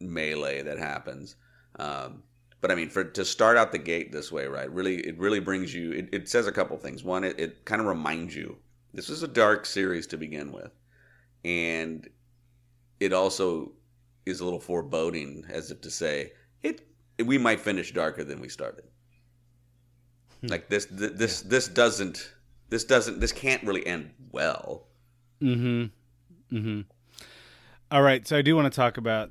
melee 0.00 0.62
that 0.62 0.78
happens. 0.78 1.36
Um, 1.78 2.22
but 2.60 2.70
I 2.70 2.74
mean, 2.74 2.88
for 2.88 3.04
to 3.04 3.24
start 3.24 3.56
out 3.56 3.72
the 3.72 3.78
gate 3.78 4.12
this 4.12 4.32
way, 4.32 4.46
right? 4.46 4.70
Really, 4.72 4.96
it 4.96 5.18
really 5.18 5.40
brings 5.40 5.74
you. 5.74 5.92
It, 5.92 6.08
it 6.12 6.28
says 6.28 6.46
a 6.46 6.52
couple 6.52 6.76
things. 6.78 7.04
One, 7.04 7.24
it, 7.24 7.38
it 7.38 7.64
kind 7.64 7.80
of 7.80 7.86
reminds 7.86 8.34
you 8.34 8.56
this 8.92 9.10
is 9.10 9.22
a 9.22 9.28
dark 9.28 9.66
series 9.66 10.06
to 10.08 10.16
begin 10.16 10.52
with, 10.52 10.70
and 11.44 12.08
it 13.00 13.12
also 13.12 13.72
is 14.26 14.40
a 14.40 14.44
little 14.44 14.60
foreboding, 14.60 15.44
as 15.50 15.70
if 15.70 15.80
to 15.82 15.90
say 15.90 16.32
it. 16.62 16.86
We 17.24 17.38
might 17.38 17.60
finish 17.60 17.92
darker 17.92 18.24
than 18.24 18.40
we 18.40 18.48
started. 18.48 18.84
Like 20.42 20.68
this, 20.68 20.86
th- 20.86 21.12
this, 21.12 21.42
this 21.42 21.68
doesn't, 21.68 22.32
this 22.68 22.84
doesn't, 22.84 23.20
this 23.20 23.32
can't 23.32 23.62
really 23.64 23.86
end 23.86 24.10
well. 24.32 24.88
Mm-hmm. 25.40 26.56
Mm-hmm. 26.56 26.80
All 27.90 28.02
right, 28.02 28.26
so 28.26 28.36
I 28.36 28.42
do 28.42 28.56
want 28.56 28.70
to 28.72 28.76
talk 28.76 28.96
about 28.96 29.30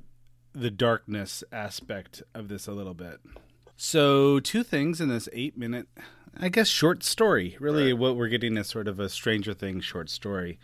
the 0.54 0.72
darkness 0.72 1.44
aspect 1.52 2.24
of 2.34 2.48
this 2.48 2.68
a 2.68 2.72
little 2.72 2.94
bit. 2.94 3.20
So, 3.76 4.40
two 4.40 4.64
things 4.64 5.02
in 5.02 5.10
this 5.10 5.28
eight 5.34 5.58
minute, 5.58 5.88
I 6.40 6.50
guess, 6.50 6.68
short 6.68 7.04
story. 7.04 7.58
Really, 7.60 7.92
Right. 7.92 8.00
what 8.00 8.16
we're 8.16 8.28
getting 8.28 8.56
is 8.58 8.68
sort 8.68 8.88
of 8.88 9.00
a 9.00 9.10
Stranger 9.10 9.54
Things 9.54 9.84
short 9.84 10.10
story. 10.10 10.60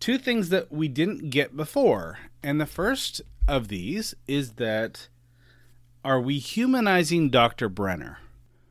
Two 0.00 0.18
things 0.18 0.48
that 0.50 0.70
we 0.70 0.88
didn't 0.88 1.30
get 1.30 1.56
before. 1.56 2.18
And 2.42 2.60
the 2.60 2.66
first 2.66 3.22
of 3.48 3.68
these 3.68 4.14
is 4.28 4.52
that 4.54 5.08
are 6.04 6.20
we 6.20 6.38
humanizing 6.38 7.30
Dr. 7.30 7.68
Brenner? 7.68 8.18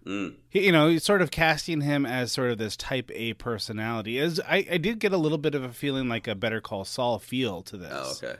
Mm. 0.05 0.35
He- 0.49 0.67
you 0.67 0.71
know, 0.71 0.97
sort 0.99 1.21
of 1.21 1.31
casting 1.31 1.81
him 1.81 2.05
as 2.05 2.31
sort 2.31 2.51
of 2.51 2.57
this 2.59 2.77
type 2.77 3.09
A 3.13 3.33
personality. 3.33 4.19
As 4.19 4.39
I, 4.47 4.65
I 4.71 4.77
did 4.77 4.99
get 4.99 5.11
a 5.13 5.17
little 5.17 5.39
bit 5.39 5.55
of 5.55 5.63
a 5.63 5.73
feeling 5.73 6.07
like 6.07 6.27
a 6.27 6.35
Better 6.35 6.61
Call 6.61 6.85
Saul 6.85 7.17
feel 7.19 7.61
to 7.63 7.75
this 7.77 7.91
Oh, 7.91 8.27
okay. 8.27 8.39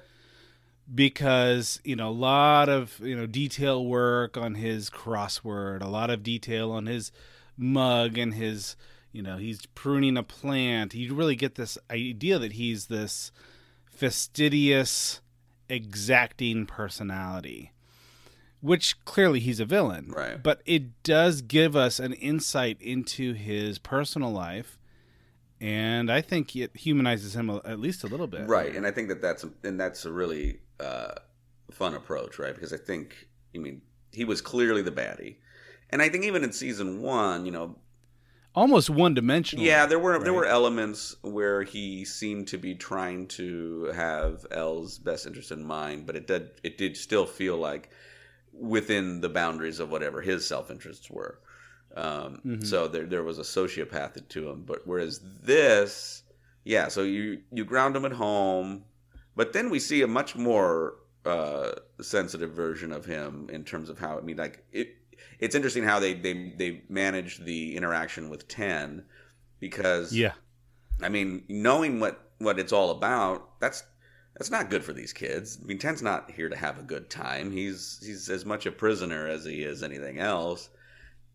because 0.94 1.82
you 1.84 1.96
know 1.96 2.10
a 2.10 2.12
lot 2.12 2.70
of 2.70 3.00
you 3.00 3.16
know 3.16 3.26
detail 3.26 3.84
work 3.84 4.38
on 4.38 4.56
his 4.56 4.90
crossword 4.92 5.82
a 5.82 5.88
lot 5.88 6.10
of 6.12 6.22
detail 6.22 6.72
on 6.72 6.86
his 6.86 7.12
mug 7.58 8.18
and 8.18 8.36
his 8.36 8.76
you 9.16 9.22
know 9.22 9.38
he's 9.38 9.66
pruning 9.68 10.18
a 10.18 10.24
plant 10.24 10.94
you 10.94 11.14
really 11.16 11.36
get 11.36 11.56
this 11.56 11.78
idea 11.90 12.38
that 12.38 12.54
he's 12.54 12.88
this 12.88 13.32
fastidious 13.86 15.22
exacting 15.70 16.66
personality 16.66 17.72
which 18.62 19.04
clearly 19.06 19.40
he's 19.40 19.60
a 19.60 19.66
villain 19.66 20.12
Right. 20.16 20.42
but 20.42 20.62
it 20.66 21.02
does 21.04 21.42
give 21.42 21.76
us 21.76 22.00
an 22.00 22.14
insight 22.14 22.80
into 22.82 23.34
his 23.34 23.80
personal 23.80 24.32
life 24.32 24.78
and 25.62 26.12
i 26.12 26.22
think 26.22 26.56
it 26.56 26.76
humanizes 26.76 27.36
him 27.36 27.50
at 27.50 27.80
least 27.80 28.04
a 28.04 28.08
little 28.08 28.28
bit 28.28 28.48
Right, 28.48 28.76
and 28.76 28.86
I 28.86 28.92
think 28.92 29.08
that 29.10 29.22
that's 29.22 29.46
and 29.64 29.80
that's 29.80 30.06
a 30.06 30.12
really 30.12 30.60
uh, 30.80 31.14
fun 31.72 31.94
approach, 31.96 32.38
right? 32.38 32.54
Because 32.54 32.74
I 32.74 32.78
think, 32.78 33.28
I 33.56 33.60
mean, 33.60 33.82
he 34.12 34.26
was 34.26 34.42
clearly 34.42 34.82
the 34.82 34.92
baddie, 34.92 35.38
and 35.90 36.02
I 36.02 36.10
think 36.10 36.26
even 36.26 36.44
in 36.44 36.52
season 36.52 37.02
one, 37.02 37.46
you 37.46 37.52
know, 37.54 37.78
almost 38.56 38.90
one-dimensional 38.90 39.64
yeah, 39.66 39.86
there 39.86 40.00
were 40.00 40.18
there 40.20 40.34
were 40.34 40.46
elements 40.46 41.16
where 41.22 41.64
he 41.64 42.06
seemed 42.06 42.48
to 42.48 42.58
be 42.58 42.74
trying 42.76 43.28
to 43.28 43.92
have 43.96 44.46
El's 44.52 44.98
best 44.98 45.26
interest 45.28 45.52
in 45.52 45.64
mind, 45.64 46.06
but 46.06 46.16
it 46.16 46.28
did 46.28 46.50
it 46.64 46.78
did 46.78 46.96
still 46.98 47.26
feel 47.26 47.58
like 47.58 47.90
within 48.54 49.22
the 49.22 49.30
boundaries 49.30 49.80
of 49.80 49.90
whatever 49.92 50.22
his 50.22 50.48
self 50.48 50.72
interests 50.72 51.10
were. 51.12 51.40
Um, 51.96 52.42
Mhm. 52.46 52.66
So 52.66 52.88
there 52.88 53.06
there 53.06 53.24
was 53.24 53.38
a 53.40 53.44
sociopathic 53.44 54.28
to 54.30 54.50
him, 54.50 54.64
but 54.66 54.86
whereas 54.86 55.22
this, 55.44 56.24
yeah, 56.64 56.88
so 56.88 57.04
you 57.04 57.42
you 57.52 57.66
ground 57.66 57.96
him 57.96 58.06
at 58.06 58.14
home, 58.14 58.86
but 59.36 59.54
then 59.54 59.70
we 59.70 59.80
see 59.80 60.02
a 60.02 60.08
much 60.08 60.36
more 60.36 60.96
uh, 61.26 61.72
sensitive 62.02 62.52
version 62.52 62.92
of 62.92 63.06
him 63.06 63.50
in 63.52 63.64
terms 63.64 63.90
of 63.90 63.98
how 64.00 64.18
I 64.18 64.22
mean, 64.22 64.38
like 64.38 64.64
it. 64.72 64.96
It's 65.40 65.56
interesting 65.56 65.84
how 65.84 66.00
they 66.00 66.14
they 66.14 66.54
they 66.58 66.84
managed 66.90 67.46
the 67.46 67.76
interaction 67.76 68.30
with 68.30 68.48
Ten 68.48 69.06
because 69.60 70.16
yeah 70.16 70.34
I 71.02 71.10
mean, 71.10 71.44
knowing 71.50 72.00
what 72.00 72.22
what 72.38 72.60
it's 72.60 72.74
all 72.74 72.92
about, 72.92 73.60
that's 73.60 73.84
that's 74.38 74.52
not 74.52 74.70
good 74.70 74.84
for 74.84 74.94
these 74.94 75.14
kids. 75.14 75.58
I 75.62 75.66
mean, 75.66 75.78
Ten's 75.78 76.02
not 76.02 76.32
here 76.32 76.50
to 76.50 76.56
have 76.56 76.80
a 76.80 76.84
good 76.84 77.10
time. 77.10 77.52
He's 77.52 78.00
he's 78.06 78.30
as 78.30 78.46
much 78.46 78.66
a 78.66 78.72
prisoner 78.72 79.28
as 79.28 79.46
he 79.46 79.64
is 79.64 79.84
anything 79.84 80.20
else. 80.20 80.70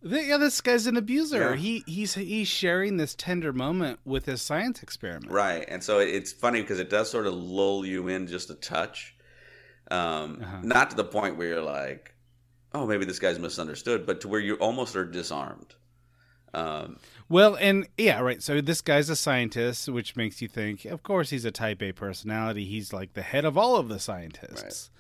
Yeah, 0.02 0.38
this 0.38 0.61
guy's 0.62 0.87
an 0.87 0.97
abuser. 0.97 1.50
Yeah. 1.50 1.57
He 1.57 1.85
he's 1.87 2.14
he's 2.14 2.49
sharing 2.49 2.97
this 2.97 3.14
tender 3.14 3.52
moment 3.52 4.00
with 4.04 4.25
his 4.25 4.40
science 4.40 4.83
experiment. 4.83 5.30
Right. 5.30 5.64
And 5.69 5.85
so 5.85 5.99
it's 5.99 6.33
funny 6.33 6.62
because 6.62 6.78
it 6.78 6.88
does 6.88 7.11
sort 7.11 7.26
of 7.26 7.35
lull 7.35 7.85
you 7.85 8.09
in 8.09 8.26
just 8.26 8.49
a 8.50 8.54
touch. 8.54 9.14
Um, 9.90 10.40
Uh-huh. 10.42 10.59
Not 10.62 10.90
to 10.90 10.97
the 10.97 11.04
point 11.04 11.37
where 11.37 11.49
you're 11.49 11.62
like, 11.62 12.14
oh, 12.75 12.87
maybe 12.87 13.05
this 13.05 13.19
guy's 13.19 13.39
misunderstood, 13.39 14.07
but 14.07 14.21
to 14.23 14.29
where 14.29 14.41
you 14.41 14.55
almost 14.57 14.97
are 14.97 15.05
disarmed. 15.05 15.75
Um, 16.53 16.99
Well, 17.29 17.57
and 17.57 17.87
yeah, 17.97 18.21
right. 18.21 18.43
So 18.43 18.61
this 18.61 18.81
guy's 18.81 19.09
a 19.09 19.17
scientist, 19.17 19.89
which 19.89 20.17
makes 20.17 20.43
you 20.43 20.49
think, 20.49 20.85
of 20.85 21.03
course, 21.03 21.31
he's 21.31 21.45
a 21.45 21.50
type 21.53 21.83
A 21.83 21.93
personality. 21.93 22.65
He's 22.65 22.93
like 22.93 23.12
the 23.12 23.23
head 23.23 23.45
of 23.45 23.57
all 23.57 23.77
of 23.77 23.89
the 23.89 23.99
scientists. 24.00 24.91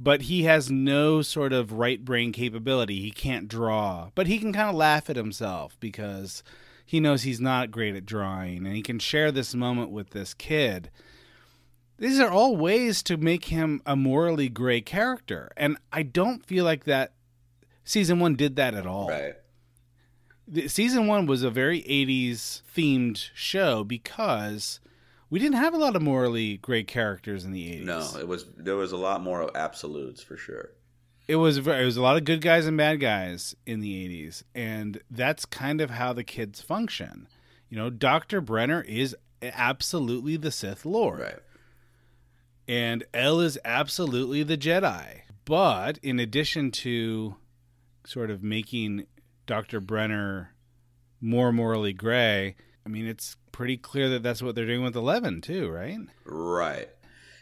But 0.00 0.22
he 0.22 0.44
has 0.44 0.70
no 0.70 1.22
sort 1.22 1.52
of 1.52 1.72
right 1.72 2.02
brain 2.04 2.32
capability. 2.32 3.00
He 3.00 3.10
can't 3.10 3.48
draw, 3.48 4.10
but 4.14 4.28
he 4.28 4.38
can 4.38 4.52
kind 4.52 4.70
of 4.70 4.76
laugh 4.76 5.10
at 5.10 5.16
himself 5.16 5.76
because 5.80 6.42
he 6.86 7.00
knows 7.00 7.22
he's 7.22 7.40
not 7.40 7.70
great 7.70 7.96
at 7.96 8.06
drawing 8.06 8.64
and 8.64 8.76
he 8.76 8.80
can 8.80 8.98
share 8.98 9.32
this 9.32 9.54
moment 9.54 9.90
with 9.90 10.10
this 10.10 10.34
kid. 10.34 10.90
These 11.98 12.20
are 12.20 12.30
all 12.30 12.56
ways 12.56 13.02
to 13.04 13.16
make 13.16 13.46
him 13.46 13.82
a 13.84 13.96
morally 13.96 14.48
gray 14.48 14.80
character. 14.80 15.50
And 15.56 15.76
I 15.92 16.04
don't 16.04 16.46
feel 16.46 16.64
like 16.64 16.84
that 16.84 17.12
season 17.84 18.20
one 18.20 18.36
did 18.36 18.56
that 18.56 18.74
at 18.74 18.86
all 18.86 19.08
right. 19.08 19.34
the, 20.46 20.68
season 20.68 21.06
one 21.06 21.26
was 21.26 21.42
a 21.42 21.50
very 21.50 21.82
80s 21.82 22.62
themed 22.74 23.30
show 23.34 23.82
because 23.82 24.78
we 25.28 25.38
didn't 25.38 25.56
have 25.56 25.74
a 25.74 25.78
lot 25.78 25.96
of 25.96 26.02
morally 26.02 26.58
gray 26.58 26.84
characters 26.84 27.44
in 27.44 27.52
the 27.52 27.68
80s. 27.80 27.84
No, 27.84 28.20
it 28.20 28.28
was 28.28 28.46
there 28.56 28.76
was 28.76 28.92
a 28.92 28.96
lot 28.96 29.20
more 29.20 29.42
of 29.42 29.56
absolutes 29.56 30.22
for 30.22 30.36
sure. 30.36 30.70
It 31.26 31.36
was 31.36 31.58
it 31.58 31.66
was 31.66 31.96
a 31.96 32.02
lot 32.02 32.16
of 32.16 32.24
good 32.24 32.40
guys 32.40 32.66
and 32.66 32.76
bad 32.76 33.00
guys 33.00 33.56
in 33.66 33.80
the 33.80 34.08
80s 34.08 34.44
and 34.54 35.00
that's 35.10 35.44
kind 35.44 35.80
of 35.80 35.90
how 35.90 36.12
the 36.12 36.24
kids 36.24 36.60
function. 36.60 37.26
You 37.68 37.76
know, 37.76 37.90
Dr. 37.90 38.40
Brenner 38.40 38.82
is 38.82 39.16
absolutely 39.42 40.36
the 40.36 40.50
Sith 40.50 40.86
Lord. 40.86 41.20
Right. 41.20 41.38
And 42.68 43.04
El 43.14 43.40
is 43.40 43.58
absolutely 43.64 44.42
the 44.42 44.58
Jedi. 44.58 45.22
But 45.46 45.98
in 46.02 46.20
addition 46.20 46.70
to 46.72 47.36
sort 48.04 48.30
of 48.30 48.42
making 48.42 49.06
Dr. 49.46 49.80
Brenner 49.80 50.54
more 51.20 51.52
morally 51.52 51.94
gray, 51.94 52.54
I 52.84 52.90
mean, 52.90 53.06
it's 53.06 53.36
pretty 53.50 53.78
clear 53.78 54.10
that 54.10 54.22
that's 54.22 54.42
what 54.42 54.54
they're 54.54 54.66
doing 54.66 54.84
with 54.84 54.94
Eleven 54.94 55.40
too, 55.40 55.68
right? 55.70 55.98
Right. 56.24 56.88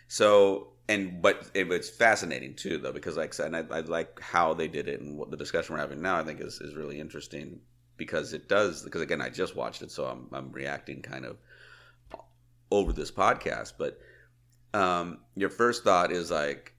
So, 0.09 0.69
and 0.89 1.21
but 1.21 1.51
it 1.55 1.67
was 1.67 1.91
fascinating 1.91 2.55
too, 2.55 2.79
though, 2.79 2.93
because 2.93 3.17
like 3.17 3.31
I 3.31 3.37
said, 3.37 3.55
I, 3.55 3.77
I 3.77 3.81
like 3.81 4.21
how 4.21 4.55
they 4.55 4.69
did 4.69 4.89
it, 4.89 5.01
and 5.01 5.19
what 5.19 5.31
the 5.33 5.37
discussion 5.37 5.75
we're 5.75 5.81
having 5.81 6.01
now, 6.01 6.17
I 6.17 6.23
think 6.23 6.41
is 6.41 6.61
is 6.61 6.77
really 6.77 7.01
interesting 7.01 7.61
because 7.97 8.33
it 8.33 8.49
does. 8.49 8.83
Because 8.83 9.01
again, 9.01 9.21
I 9.21 9.29
just 9.29 9.57
watched 9.57 9.83
it, 9.83 9.91
so 9.91 10.07
I'm 10.07 10.29
I'm 10.33 10.53
reacting 10.53 11.03
kind 11.03 11.25
of 11.25 11.39
over 12.71 12.93
this 12.93 13.11
podcast. 13.11 13.73
But 13.79 13.99
um, 14.77 15.19
your 15.35 15.51
first 15.51 15.85
thought 15.85 16.13
is 16.13 16.31
like, 16.31 16.75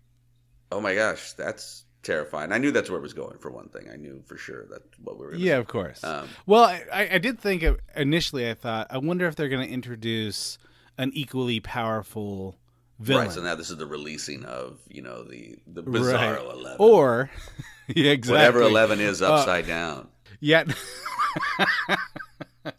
oh 0.72 0.82
my 0.82 0.96
gosh, 0.96 1.34
that's 1.34 1.84
terrifying. 2.04 2.51
I 2.51 2.58
knew 2.58 2.72
that's 2.72 2.89
where 2.89 3.00
it 3.00 3.04
was 3.04 3.13
going. 3.13 3.38
For 3.39 3.51
one 3.51 3.70
thing, 3.70 3.89
I 3.92 3.96
knew 3.96 4.22
for 4.25 4.38
sure 4.38 4.66
that 4.70 4.82
what 5.04 5.18
we 5.20 5.25
were. 5.25 5.36
Yeah, 5.36 5.58
of 5.58 5.68
course. 5.68 6.04
Um, 6.04 6.27
well, 6.46 6.63
I- 6.66 7.10
I, 7.13 7.18
did 7.18 7.39
think 7.39 7.63
of, 7.63 7.80
initially. 7.96 8.50
I 8.50 8.54
thought, 8.54 8.88
I 8.89 8.98
wonder 8.98 9.27
if 9.27 9.36
they're 9.36 9.50
going 9.50 9.66
to 9.68 9.74
introduce 9.74 10.58
an 10.98 11.12
equally 11.13 11.60
powerful 11.60 12.58
villain, 13.00 13.25
Right. 13.27 13.34
So 13.34 13.42
now 13.44 13.56
this 13.56 13.70
is 13.70 13.77
the 13.77 13.86
releasing 13.86 14.44
of 14.46 14.80
you 14.89 15.01
know 15.04 15.24
the 15.24 15.58
the 15.68 15.84
Right. 15.84 16.39
Eleven 16.42 16.75
or 16.80 17.30
yeah, 17.88 18.12
exactly. 18.12 18.38
whatever 18.39 18.62
eleven 18.63 19.00
is 19.00 19.22
Uh, 19.22 19.32
upside 19.34 19.68
down. 19.68 20.08
Yeah. 20.39 20.63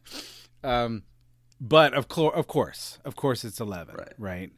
um, 0.65 1.03
but 1.61 1.95
of 1.95 2.09
course, 2.09 2.35
of 2.37 2.47
course, 2.49 2.99
of 3.05 3.15
course, 3.17 3.45
it's 3.45 3.61
eleven, 3.61 3.95
Right. 3.97 4.13
right? 4.19 4.53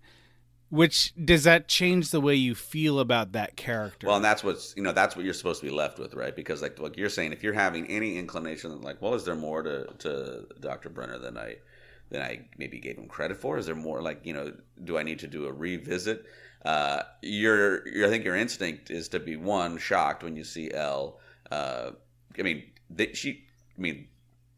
Which 0.70 1.12
does 1.16 1.44
that 1.44 1.66
change 1.66 2.10
the 2.10 2.20
way 2.20 2.36
you 2.36 2.54
feel 2.54 3.00
about 3.00 3.32
that 3.32 3.56
character? 3.56 4.06
Well, 4.06 4.16
and 4.16 4.24
that's 4.24 4.44
what's 4.44 4.72
you 4.76 4.82
know 4.84 4.92
that's 4.92 5.16
what 5.16 5.24
you're 5.24 5.34
supposed 5.34 5.60
to 5.60 5.66
be 5.66 5.72
left 5.72 5.98
with, 5.98 6.14
right? 6.14 6.34
Because 6.34 6.62
like 6.62 6.78
like 6.78 6.96
you're 6.96 7.08
saying, 7.08 7.32
if 7.32 7.42
you're 7.42 7.52
having 7.52 7.86
any 7.88 8.16
inclination, 8.16 8.80
like, 8.80 9.02
well, 9.02 9.14
is 9.14 9.24
there 9.24 9.34
more 9.34 9.62
to 9.62 9.86
to 9.98 10.46
Dr. 10.60 10.88
Brenner 10.88 11.18
than 11.18 11.36
I 11.36 11.56
than 12.10 12.22
I 12.22 12.46
maybe 12.56 12.78
gave 12.78 12.96
him 12.96 13.08
credit 13.08 13.36
for? 13.36 13.58
Is 13.58 13.66
there 13.66 13.74
more 13.74 14.00
like 14.00 14.24
you 14.24 14.32
know, 14.32 14.52
do 14.84 14.96
I 14.96 15.02
need 15.02 15.18
to 15.20 15.26
do 15.26 15.46
a 15.46 15.52
revisit? 15.52 16.24
Uh, 16.64 17.02
your, 17.22 17.88
your 17.88 18.06
I 18.06 18.10
think 18.10 18.24
your 18.24 18.36
instinct 18.36 18.90
is 18.90 19.08
to 19.08 19.18
be 19.18 19.36
one 19.36 19.78
shocked 19.78 20.22
when 20.22 20.36
you 20.36 20.44
see 20.44 20.70
El. 20.72 21.18
Uh, 21.50 21.92
I 22.38 22.42
mean, 22.42 22.62
they, 22.88 23.12
she. 23.12 23.44
I 23.76 23.80
mean, 23.80 24.08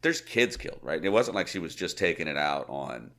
there's 0.02 0.20
kids 0.20 0.56
killed, 0.56 0.80
right? 0.82 1.02
It 1.02 1.08
wasn't 1.08 1.36
like 1.36 1.48
she 1.48 1.58
was 1.58 1.74
just 1.74 1.96
taking 1.96 2.26
it 2.26 2.36
out 2.36 2.68
on 2.68 3.12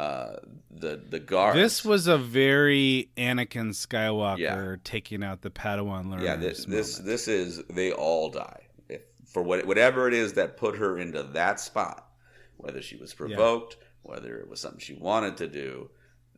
uh, 0.00 0.36
the 0.70 0.98
the 1.10 1.20
guards. 1.20 1.56
This 1.56 1.84
was 1.84 2.06
a 2.06 2.16
very 2.16 3.10
Anakin 3.18 3.70
Skywalker 3.74 4.82
taking 4.82 5.22
out 5.22 5.42
the 5.42 5.50
Padawan 5.50 6.10
learners. 6.10 6.24
yeah. 6.24 6.36
This 6.36 6.64
this, 6.64 6.98
this 6.98 7.28
is 7.28 7.62
they 7.68 7.92
all 7.92 8.30
die 8.30 8.62
if, 8.88 9.02
for 9.26 9.42
what 9.42 9.66
whatever 9.66 10.08
it 10.08 10.14
is 10.14 10.32
that 10.34 10.56
put 10.56 10.76
her 10.78 10.98
into 10.98 11.22
that 11.22 11.60
spot, 11.60 12.08
whether 12.56 12.80
she 12.80 12.96
was 12.96 13.12
provoked, 13.12 13.76
whether 14.00 14.38
it 14.38 14.48
was 14.48 14.60
something 14.60 14.80
she 14.80 14.94
wanted 14.94 15.36
to 15.36 15.48
do. 15.48 15.90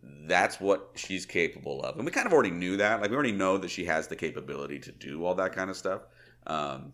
That's 0.03 0.59
what 0.59 0.91
she's 0.97 1.25
capable 1.25 1.85
of, 1.85 1.95
and 1.95 2.05
we 2.05 2.11
kind 2.11 2.27
of 2.27 2.33
already 2.33 2.51
knew 2.51 2.79
that. 2.79 3.01
Like 3.01 3.11
we 3.11 3.15
already 3.15 3.31
know 3.31 3.59
that 3.59 3.71
she 3.71 3.85
has 3.85 4.09
the 4.09 4.17
capability 4.17 4.81
to 4.81 4.91
do 4.91 5.25
all 5.25 5.37
that 5.37 5.53
kind 5.53 5.71
of 5.71 5.77
stuff. 5.77 6.03
Um, 6.49 6.93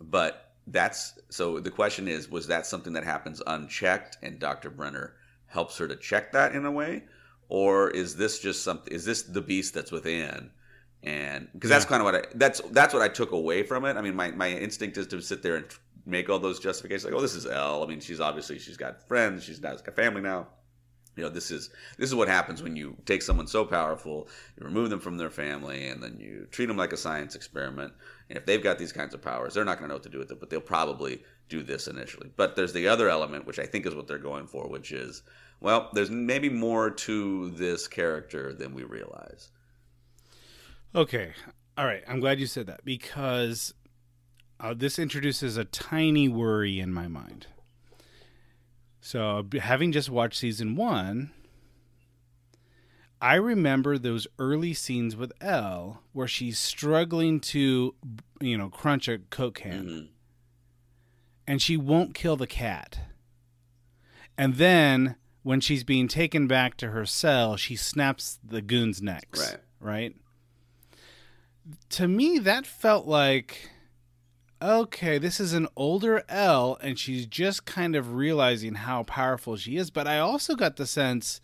but 0.00 0.54
that's 0.66 1.18
so. 1.28 1.60
The 1.60 1.70
question 1.70 2.08
is, 2.08 2.30
was 2.30 2.46
that 2.46 2.64
something 2.64 2.94
that 2.94 3.04
happens 3.04 3.42
unchecked, 3.46 4.16
and 4.22 4.38
Dr. 4.38 4.70
Brenner 4.70 5.16
helps 5.52 5.78
her 5.78 5.86
to 5.86 5.96
check 5.96 6.32
that 6.32 6.54
in 6.54 6.64
a 6.64 6.70
way, 6.70 7.04
or 7.48 7.90
is 7.90 8.16
this 8.16 8.38
just 8.38 8.62
something? 8.62 8.92
Is 8.92 9.04
this 9.04 9.22
the 9.22 9.40
beast 9.40 9.74
that's 9.74 9.92
within? 9.92 10.50
And 11.02 11.48
because 11.52 11.70
that's 11.70 11.84
kind 11.84 12.00
of 12.00 12.04
what 12.04 12.14
I 12.14 12.22
that's 12.34 12.60
that's 12.70 12.94
what 12.94 13.02
I 13.02 13.08
took 13.08 13.32
away 13.32 13.62
from 13.62 13.84
it. 13.84 13.96
I 13.96 14.00
mean, 14.00 14.14
my 14.14 14.30
my 14.30 14.48
instinct 14.48 14.96
is 14.96 15.06
to 15.08 15.20
sit 15.20 15.42
there 15.42 15.56
and 15.56 15.66
make 16.06 16.28
all 16.28 16.38
those 16.38 16.58
justifications, 16.58 17.04
like, 17.04 17.14
oh, 17.14 17.20
this 17.20 17.34
is 17.34 17.46
El. 17.46 17.82
I 17.82 17.86
mean, 17.86 18.00
she's 18.00 18.20
obviously 18.20 18.58
she's 18.58 18.76
got 18.76 19.06
friends, 19.08 19.44
she's 19.44 19.58
got 19.58 19.86
a 19.86 19.92
family 19.92 20.20
now. 20.20 20.48
You 21.16 21.24
know, 21.24 21.28
this 21.28 21.50
is 21.50 21.70
this 21.98 22.08
is 22.08 22.14
what 22.14 22.28
happens 22.28 22.62
when 22.62 22.74
you 22.76 22.96
take 23.04 23.20
someone 23.20 23.46
so 23.46 23.64
powerful, 23.64 24.28
you 24.58 24.64
remove 24.64 24.88
them 24.88 25.00
from 25.00 25.18
their 25.18 25.30
family, 25.30 25.88
and 25.88 26.02
then 26.02 26.18
you 26.18 26.46
treat 26.50 26.66
them 26.66 26.78
like 26.78 26.92
a 26.92 26.96
science 26.96 27.34
experiment. 27.34 27.92
And 28.30 28.38
if 28.38 28.46
they've 28.46 28.62
got 28.62 28.78
these 28.78 28.92
kinds 28.92 29.12
of 29.12 29.20
powers, 29.20 29.52
they're 29.52 29.64
not 29.64 29.78
going 29.78 29.88
to 29.88 29.88
know 29.88 29.96
what 29.96 30.04
to 30.04 30.08
do 30.08 30.18
with 30.18 30.30
it, 30.30 30.40
but 30.40 30.48
they'll 30.48 30.60
probably 30.60 31.22
do 31.48 31.62
this 31.62 31.86
initially. 31.86 32.30
But 32.36 32.56
there's 32.56 32.72
the 32.72 32.88
other 32.88 33.08
element, 33.08 33.46
which 33.46 33.58
I 33.58 33.66
think 33.66 33.86
is 33.86 33.94
what 33.94 34.06
they're 34.06 34.18
going 34.18 34.46
for, 34.46 34.68
which 34.68 34.92
is, 34.92 35.22
well, 35.60 35.90
there's 35.92 36.10
maybe 36.10 36.48
more 36.48 36.90
to 36.90 37.50
this 37.50 37.86
character 37.88 38.52
than 38.52 38.74
we 38.74 38.84
realize. 38.84 39.50
Okay. 40.94 41.32
All 41.76 41.86
right. 41.86 42.02
I'm 42.06 42.20
glad 42.20 42.40
you 42.40 42.46
said 42.46 42.66
that 42.66 42.84
because 42.84 43.74
uh, 44.60 44.74
this 44.74 44.98
introduces 44.98 45.56
a 45.56 45.64
tiny 45.64 46.28
worry 46.28 46.78
in 46.80 46.92
my 46.92 47.08
mind. 47.08 47.46
So, 49.00 49.44
having 49.60 49.90
just 49.90 50.10
watched 50.10 50.38
season 50.38 50.76
one, 50.76 51.32
I 53.20 53.34
remember 53.34 53.98
those 53.98 54.26
early 54.38 54.74
scenes 54.74 55.16
with 55.16 55.32
El 55.40 56.02
where 56.12 56.28
she's 56.28 56.58
struggling 56.58 57.40
to, 57.40 57.94
you 58.40 58.56
know, 58.58 58.68
crunch 58.68 59.08
a 59.08 59.18
Coke 59.18 59.56
can 59.56 59.86
Mhm. 59.86 60.08
And 61.46 61.60
she 61.60 61.76
won't 61.76 62.14
kill 62.14 62.36
the 62.36 62.46
cat. 62.46 63.00
And 64.38 64.54
then 64.54 65.16
when 65.42 65.60
she's 65.60 65.84
being 65.84 66.08
taken 66.08 66.46
back 66.46 66.76
to 66.78 66.90
her 66.90 67.04
cell, 67.04 67.56
she 67.56 67.76
snaps 67.76 68.38
the 68.46 68.62
goons' 68.62 69.02
necks. 69.02 69.40
Right. 69.40 69.60
Right. 69.80 70.16
To 71.90 72.08
me, 72.08 72.38
that 72.38 72.66
felt 72.66 73.06
like 73.06 73.70
okay, 74.60 75.18
this 75.18 75.40
is 75.40 75.54
an 75.54 75.66
older 75.74 76.22
El, 76.28 76.78
and 76.80 76.96
she's 76.96 77.26
just 77.26 77.64
kind 77.64 77.96
of 77.96 78.14
realizing 78.14 78.74
how 78.76 79.02
powerful 79.02 79.56
she 79.56 79.76
is. 79.76 79.90
But 79.90 80.06
I 80.06 80.20
also 80.20 80.54
got 80.54 80.76
the 80.76 80.86
sense 80.86 81.40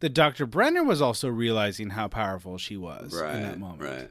that 0.00 0.14
Dr. 0.14 0.46
Brenner 0.46 0.82
was 0.82 1.02
also 1.02 1.28
realizing 1.28 1.90
how 1.90 2.08
powerful 2.08 2.56
she 2.56 2.78
was 2.78 3.12
Right. 3.14 3.36
in 3.36 3.42
that 3.42 3.58
moment 3.58 3.82
Right. 3.82 4.10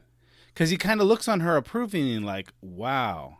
because 0.54 0.70
he 0.70 0.76
kind 0.76 1.00
of 1.00 1.08
looks 1.08 1.26
on 1.26 1.40
her 1.40 1.56
approvingly 1.56 2.20
like 2.20 2.52
wow 2.60 3.38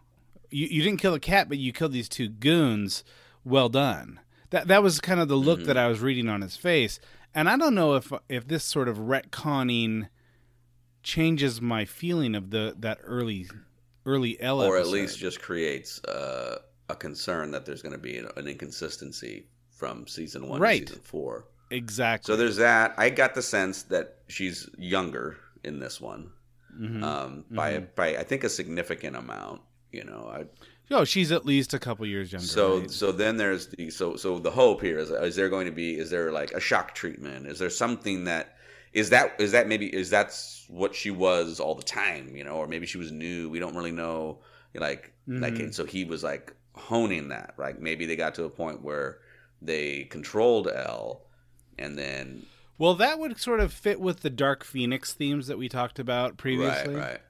you, 0.50 0.66
you 0.66 0.82
didn't 0.82 1.00
kill 1.00 1.12
the 1.12 1.20
cat 1.20 1.48
but 1.48 1.58
you 1.58 1.72
killed 1.72 1.92
these 1.92 2.08
two 2.08 2.28
goons 2.28 3.04
well 3.44 3.68
done 3.68 4.20
that 4.50 4.68
that 4.68 4.82
was 4.82 5.00
kind 5.00 5.20
of 5.20 5.28
the 5.28 5.36
look 5.36 5.58
Mm-hmm. 5.60 5.66
that 5.68 5.76
i 5.76 5.86
was 5.88 6.00
reading 6.00 6.28
on 6.28 6.40
his 6.42 6.56
face 6.56 6.98
and 7.34 7.48
i 7.48 7.56
don't 7.56 7.74
know 7.74 7.94
if 7.94 8.12
if 8.28 8.46
this 8.48 8.64
sort 8.64 8.88
of 8.88 8.98
retconning 8.98 10.08
changes 11.02 11.60
my 11.60 11.84
feeling 11.84 12.34
of 12.34 12.50
the 12.50 12.74
that 12.78 12.98
early 13.04 13.46
early 14.04 14.40
El 14.40 14.60
or 14.62 14.76
at 14.78 14.86
least 14.88 15.18
just 15.18 15.40
creates 15.40 16.02
uh, 16.04 16.58
a 16.88 16.94
concern 16.96 17.50
that 17.52 17.64
there's 17.66 17.82
going 17.82 17.92
to 17.92 17.98
be 17.98 18.18
an, 18.18 18.28
an 18.36 18.46
inconsistency 18.46 19.46
from 19.70 20.06
season 20.06 20.48
one 20.48 20.60
Right. 20.60 20.86
to 20.86 20.92
season 20.94 21.02
four. 21.04 21.46
exactly 21.70 22.32
So 22.32 22.36
there's 22.36 22.56
that. 22.56 22.94
I 22.96 23.10
got 23.10 23.34
the 23.34 23.42
sense 23.42 23.82
that 23.84 24.18
she's 24.28 24.68
younger 24.78 25.36
in 25.64 25.78
this 25.80 26.00
one 26.00 26.30
Mhm. 26.80 27.02
um, 27.02 27.44
by 27.50 27.78
by 27.80 28.16
I 28.16 28.22
think 28.22 28.44
a 28.44 28.48
significant 28.48 29.16
amount. 29.16 29.62
You 29.92 30.04
know, 30.04 30.30
I, 30.32 30.94
oh 30.94 31.04
she's 31.04 31.32
at 31.32 31.46
least 31.46 31.74
a 31.74 31.78
couple 31.78 32.06
years 32.06 32.32
younger 32.32 32.46
so 32.46 32.80
right? 32.80 32.90
so 32.90 33.12
then 33.12 33.36
there's 33.36 33.68
the 33.68 33.90
so 33.90 34.16
so 34.16 34.38
the 34.38 34.50
hope 34.50 34.82
here 34.82 34.98
is 34.98 35.10
is 35.10 35.36
there 35.36 35.48
going 35.48 35.66
to 35.66 35.72
be 35.72 35.98
is 35.98 36.10
there 36.10 36.32
like 36.32 36.52
a 36.52 36.60
shock 36.60 36.94
treatment? 36.94 37.46
Is 37.46 37.58
there 37.58 37.70
something 37.70 38.24
that 38.24 38.56
is 38.92 39.10
that 39.10 39.34
is 39.38 39.52
that 39.52 39.68
maybe 39.68 39.86
is 39.94 40.10
that's 40.10 40.64
what 40.68 40.94
she 40.94 41.10
was 41.10 41.60
all 41.60 41.74
the 41.74 41.82
time? 41.82 42.36
You 42.36 42.44
know, 42.44 42.56
or 42.56 42.66
maybe 42.66 42.86
she 42.86 42.98
was 42.98 43.12
new. 43.12 43.48
We 43.48 43.58
don't 43.58 43.74
really 43.76 43.92
know. 43.92 44.38
Like 44.74 45.12
like 45.26 45.54
Mhm. 45.54 45.60
and 45.60 45.74
so 45.74 45.86
he 45.86 46.04
was 46.04 46.22
like 46.22 46.54
honing 46.74 47.28
that. 47.28 47.54
Right? 47.56 47.80
Maybe 47.80 48.04
they 48.04 48.16
got 48.16 48.34
to 48.34 48.44
a 48.44 48.50
point 48.50 48.82
where 48.82 49.18
they 49.62 50.04
controlled 50.04 50.68
El, 50.68 51.22
and 51.78 51.96
then 51.98 52.44
well 52.76 52.94
that 52.94 53.18
would 53.18 53.40
sort 53.40 53.60
of 53.60 53.72
fit 53.72 53.98
with 54.00 54.20
the 54.20 54.28
dark 54.28 54.62
phoenix 54.64 55.14
themes 55.14 55.46
that 55.46 55.56
we 55.56 55.68
talked 55.68 55.98
about 55.98 56.36
previously 56.36 56.94
right 56.94 57.08
right 57.08 57.20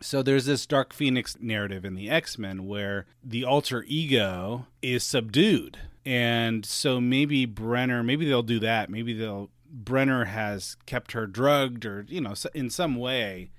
So 0.00 0.22
there's 0.22 0.46
this 0.46 0.66
Dark 0.66 0.92
Phoenix 0.92 1.36
narrative 1.40 1.84
in 1.84 1.94
the 1.94 2.08
X 2.08 2.38
Men 2.38 2.66
where 2.66 3.06
the 3.22 3.44
alter 3.44 3.84
ego 3.86 4.66
is 4.82 5.02
subdued. 5.02 5.78
And 6.04 6.64
so 6.64 7.00
maybe 7.00 7.44
Brenner, 7.46 8.02
maybe 8.02 8.26
they'll 8.26 8.42
do 8.42 8.60
that. 8.60 8.90
Maybe 8.90 9.12
they'll 9.12 9.50
Brenner 9.70 10.24
has 10.24 10.76
kept 10.86 11.12
her 11.12 11.26
drugged 11.26 11.84
or, 11.84 12.06
you 12.08 12.20
know, 12.20 12.34
in 12.54 12.70
some 12.70 12.96
way 12.96 13.50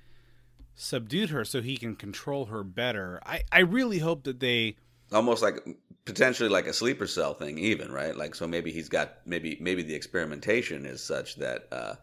subdued 0.74 1.30
her 1.30 1.44
so 1.44 1.62
he 1.62 1.78
can 1.78 1.96
control 1.96 2.46
her 2.46 2.64
better. 2.64 3.20
I, 3.26 3.44
I 3.52 3.60
really 3.60 4.00
hope 4.00 4.24
that 4.24 4.40
they 4.40 4.78
almost 5.12 5.44
like 5.44 5.64
potentially 6.06 6.50
like 6.50 6.68
a 6.68 6.74
sleeper 6.74 7.06
cell 7.06 7.34
thing 7.34 7.58
even 7.58 7.92
right 7.92 8.16
like 8.16 8.34
so 8.34 8.48
maybe 8.48 8.72
he's 8.72 8.90
got 8.90 9.18
maybe 9.26 9.58
maybe 9.60 9.84
the 9.84 9.94
experimentation 9.94 10.86
is 10.86 11.04
such 11.04 11.36
that 11.36 11.68
uh 11.72 11.94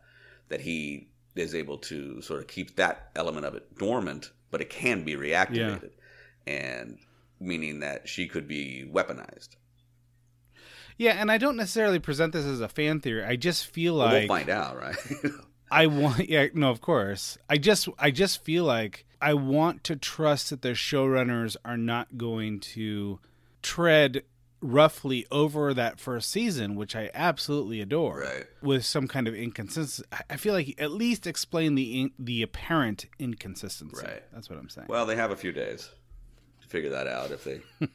that 0.48 0.60
he 0.60 1.08
is 1.38 1.54
able 1.54 1.78
to 1.78 2.20
sort 2.22 2.40
of 2.40 2.46
keep 2.48 2.76
that 2.76 3.10
element 3.16 3.46
of 3.46 3.54
it 3.54 3.76
dormant 3.78 4.30
but 4.50 4.60
it 4.60 4.70
can 4.70 5.04
be 5.04 5.14
reactivated 5.16 5.90
and 6.46 6.98
meaning 7.40 7.80
that 7.80 8.08
she 8.08 8.26
could 8.26 8.46
be 8.48 8.88
weaponized 8.90 9.56
Yeah, 10.98 11.12
and 11.12 11.30
I 11.30 11.36
don't 11.38 11.56
necessarily 11.56 11.98
present 11.98 12.32
this 12.32 12.46
as 12.46 12.60
a 12.60 12.68
fan 12.68 13.00
theory. 13.00 13.22
I 13.24 13.36
just 13.36 13.66
feel 13.66 13.98
Well, 13.98 14.06
like 14.06 14.28
we'll 14.28 14.28
find 14.38 14.48
out 14.48 14.78
right 14.78 14.96
I 15.70 15.88
want 15.88 16.28
yeah, 16.30 16.46
no, 16.54 16.70
of 16.70 16.80
course. 16.80 17.36
I 17.50 17.58
just 17.58 17.88
I 17.98 18.10
just 18.10 18.44
feel 18.44 18.64
like 18.64 19.04
I 19.20 19.34
want 19.34 19.82
to 19.84 19.96
trust 19.96 20.50
that 20.50 20.62
the 20.62 20.70
showrunners 20.70 21.56
are 21.64 21.76
not 21.76 22.16
going 22.16 22.60
to 22.60 23.18
tread 23.62 24.22
roughly 24.60 25.26
over 25.30 25.72
that 25.74 26.00
first 26.00 26.30
season, 26.30 26.74
which 26.76 26.96
I 26.96 27.10
absolutely 27.14 27.80
adore, 27.80 28.20
Right. 28.20 28.46
with 28.62 28.84
some 28.84 29.06
kind 29.06 29.28
of 29.28 29.34
inconsistency. 29.34 30.04
I- 30.12 30.34
I 30.34 30.36
feel 30.36 30.54
like 30.54 30.74
at 30.80 30.90
least 30.90 31.26
explain 31.26 31.74
the 31.74 32.00
in, 32.00 32.10
the 32.18 32.42
apparent 32.42 33.06
inconsistency. 33.18 34.04
Right. 34.04 34.22
That's 34.32 34.48
what 34.50 34.58
I'm 34.58 34.68
saying. 34.68 34.86
well 34.88 35.06
they 35.06 35.16
have 35.16 35.30
a 35.30 35.36
few 35.36 35.52
days 35.52 35.90
to 36.62 36.68
figure 36.68 36.90
that 36.90 37.06
out 37.06 37.30
if 37.30 37.44
they 37.44 37.60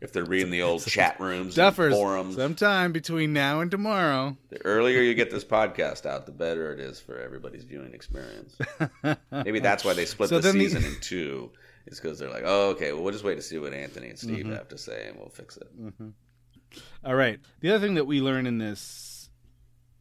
if 0.00 0.12
they're 0.12 0.24
reading 0.24 0.50
the 0.50 0.62
old 0.62 0.84
chat 0.84 1.18
rooms 1.20 1.56
and 1.56 1.74
Duffers, 1.74 1.92
forums 1.92 2.34
sometime 2.36 2.92
between 2.92 3.32
now 3.32 3.60
and 3.60 3.70
tomorrow. 3.70 4.36
The 4.50 4.60
earlier 4.66 5.00
you 5.00 5.14
get 5.14 5.30
this 5.30 5.44
podcast 5.44 6.04
out, 6.04 6.26
the 6.26 6.32
better 6.32 6.72
it 6.72 6.80
is 6.80 7.00
for 7.00 7.18
everybody's 7.18 7.64
viewing 7.64 7.94
experience. 7.94 8.56
Maybe 9.32 9.60
that's 9.60 9.84
why 9.84 9.94
they 9.94 10.04
split 10.04 10.28
So 10.28 10.36
the 10.40 10.42
then 10.42 10.58
the- 10.58 10.64
season 10.68 10.84
in 10.84 10.96
two. 11.00 11.50
Is 11.86 12.00
because 12.00 12.18
they're 12.18 12.30
like, 12.30 12.44
oh, 12.46 12.70
okay, 12.70 12.92
well, 12.92 13.02
we'll 13.02 13.12
just 13.12 13.24
wait 13.24 13.34
to 13.34 13.42
see 13.42 13.58
what 13.58 13.74
Anthony 13.74 14.08
and 14.08 14.18
Mm-hmm. 14.18 14.34
Steve 14.34 14.46
have 14.46 14.68
to 14.68 14.78
say, 14.78 15.06
and 15.08 15.18
we'll 15.18 15.28
fix 15.28 15.56
it. 15.58 15.68
All 17.04 17.14
right. 17.14 17.38
The 17.60 17.70
other 17.70 17.84
thing 17.86 17.94
that 17.94 18.06
we 18.06 18.20
learn 18.20 18.46
in 18.46 18.58
this 18.58 19.28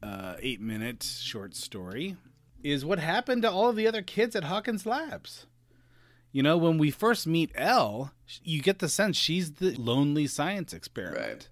uh, 0.01 0.35
eight 0.39 0.61
minute 0.61 1.03
short 1.03 1.55
story 1.55 2.15
is 2.63 2.85
what 2.85 2.99
happened 2.99 3.41
to 3.41 3.51
all 3.51 3.69
of 3.69 3.75
the 3.75 3.87
other 3.87 4.01
kids 4.01 4.35
at 4.35 4.45
Hawkins 4.45 4.85
Labs. 4.85 5.45
You 6.31 6.41
know, 6.41 6.57
when 6.57 6.77
we 6.77 6.89
first 6.89 7.27
meet 7.27 7.51
El, 7.53 8.11
you 8.43 8.61
get 8.61 8.79
the 8.79 8.89
sense 8.89 9.17
she's 9.17 9.53
the 9.53 9.75
lonely 9.75 10.25
science 10.25 10.73
experiment. 10.73 11.49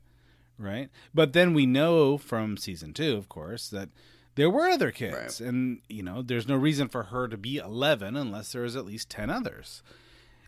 Right. 0.58 0.90
But 1.14 1.34
then 1.34 1.54
we 1.54 1.66
know 1.66 2.18
from 2.18 2.56
season 2.58 2.94
two, 2.94 3.16
of 3.16 3.28
course, 3.30 3.68
that 3.70 3.90
there 4.36 4.50
were 4.50 4.68
other 4.70 4.90
kids. 4.92 5.40
Right. 5.42 5.48
And, 5.50 5.82
you 5.90 6.02
know, 6.02 6.22
there's 6.22 6.48
no 6.48 6.56
reason 6.56 6.88
for 6.88 7.04
her 7.04 7.28
to 7.28 7.38
be 7.38 7.58
11 7.58 8.16
unless 8.16 8.54
there 8.54 8.64
is 8.64 8.76
at 8.76 8.86
least 8.86 9.10
10 9.10 9.30
others. 9.30 9.84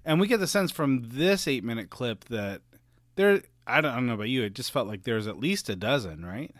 And 0.05 0.19
we 0.19 0.27
get 0.27 0.39
the 0.39 0.47
sense 0.47 0.71
from 0.71 1.03
this 1.09 1.47
eight 1.47 1.63
minute 1.63 1.89
clip 1.89 2.25
that 2.25 2.61
there, 3.15 3.41
I 3.65 3.81
don't, 3.81 3.91
I 3.91 3.95
don't 3.95 4.07
know 4.07 4.15
about 4.15 4.29
you, 4.29 4.43
it 4.43 4.53
just 4.53 4.71
felt 4.71 4.87
like 4.87 5.03
there's 5.03 5.27
at 5.27 5.39
least 5.39 5.69
a 5.69 5.75
dozen, 5.75 6.25
right? 6.25 6.51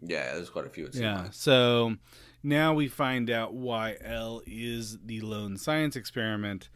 Yeah, 0.00 0.34
there's 0.34 0.50
quite 0.50 0.66
a 0.66 0.70
few. 0.70 0.86
It 0.86 0.94
Yeah. 0.94 1.22
like. 1.22 1.32
So 1.34 1.96
now 2.42 2.74
we 2.74 2.88
find 2.88 3.30
out 3.30 3.54
why 3.54 3.96
El 4.00 4.42
is 4.46 4.98
the 5.04 5.20
lone 5.20 5.56
science 5.56 5.96
experiment. 5.96 6.68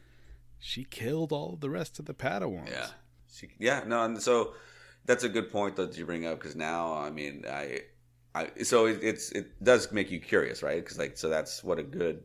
She 0.59 0.85
killed 0.85 1.33
all 1.33 1.57
the 1.61 1.71
rest 1.71 1.99
of 1.99 2.07
the 2.07 2.15
Padawans. 2.15 2.71
yeah, 2.71 2.87
she, 3.33 3.49
yeah. 3.59 3.83
No, 3.87 4.03
and 4.05 4.21
so 4.21 4.55
That's 5.05 5.23
a 5.23 5.29
good 5.29 5.53
point 5.53 5.77
that 5.77 5.97
you 5.97 6.05
bring 6.05 6.27
up 6.27 6.39
because 6.41 6.57
now, 6.57 6.93
I 6.95 7.11
mean, 7.11 7.45
I, 7.49 7.83
I 8.35 8.51
so 8.65 8.87
it, 8.87 8.99
it's 9.03 9.31
it 9.31 9.63
does 9.63 9.93
make 9.93 10.11
you 10.11 10.19
curious, 10.19 10.65
right? 10.65 10.83
Because 10.83 10.99
like 10.99 11.17
so 11.17 11.29
that's 11.29 11.63
what 11.63 11.79
a 11.79 11.85
good 11.85 12.25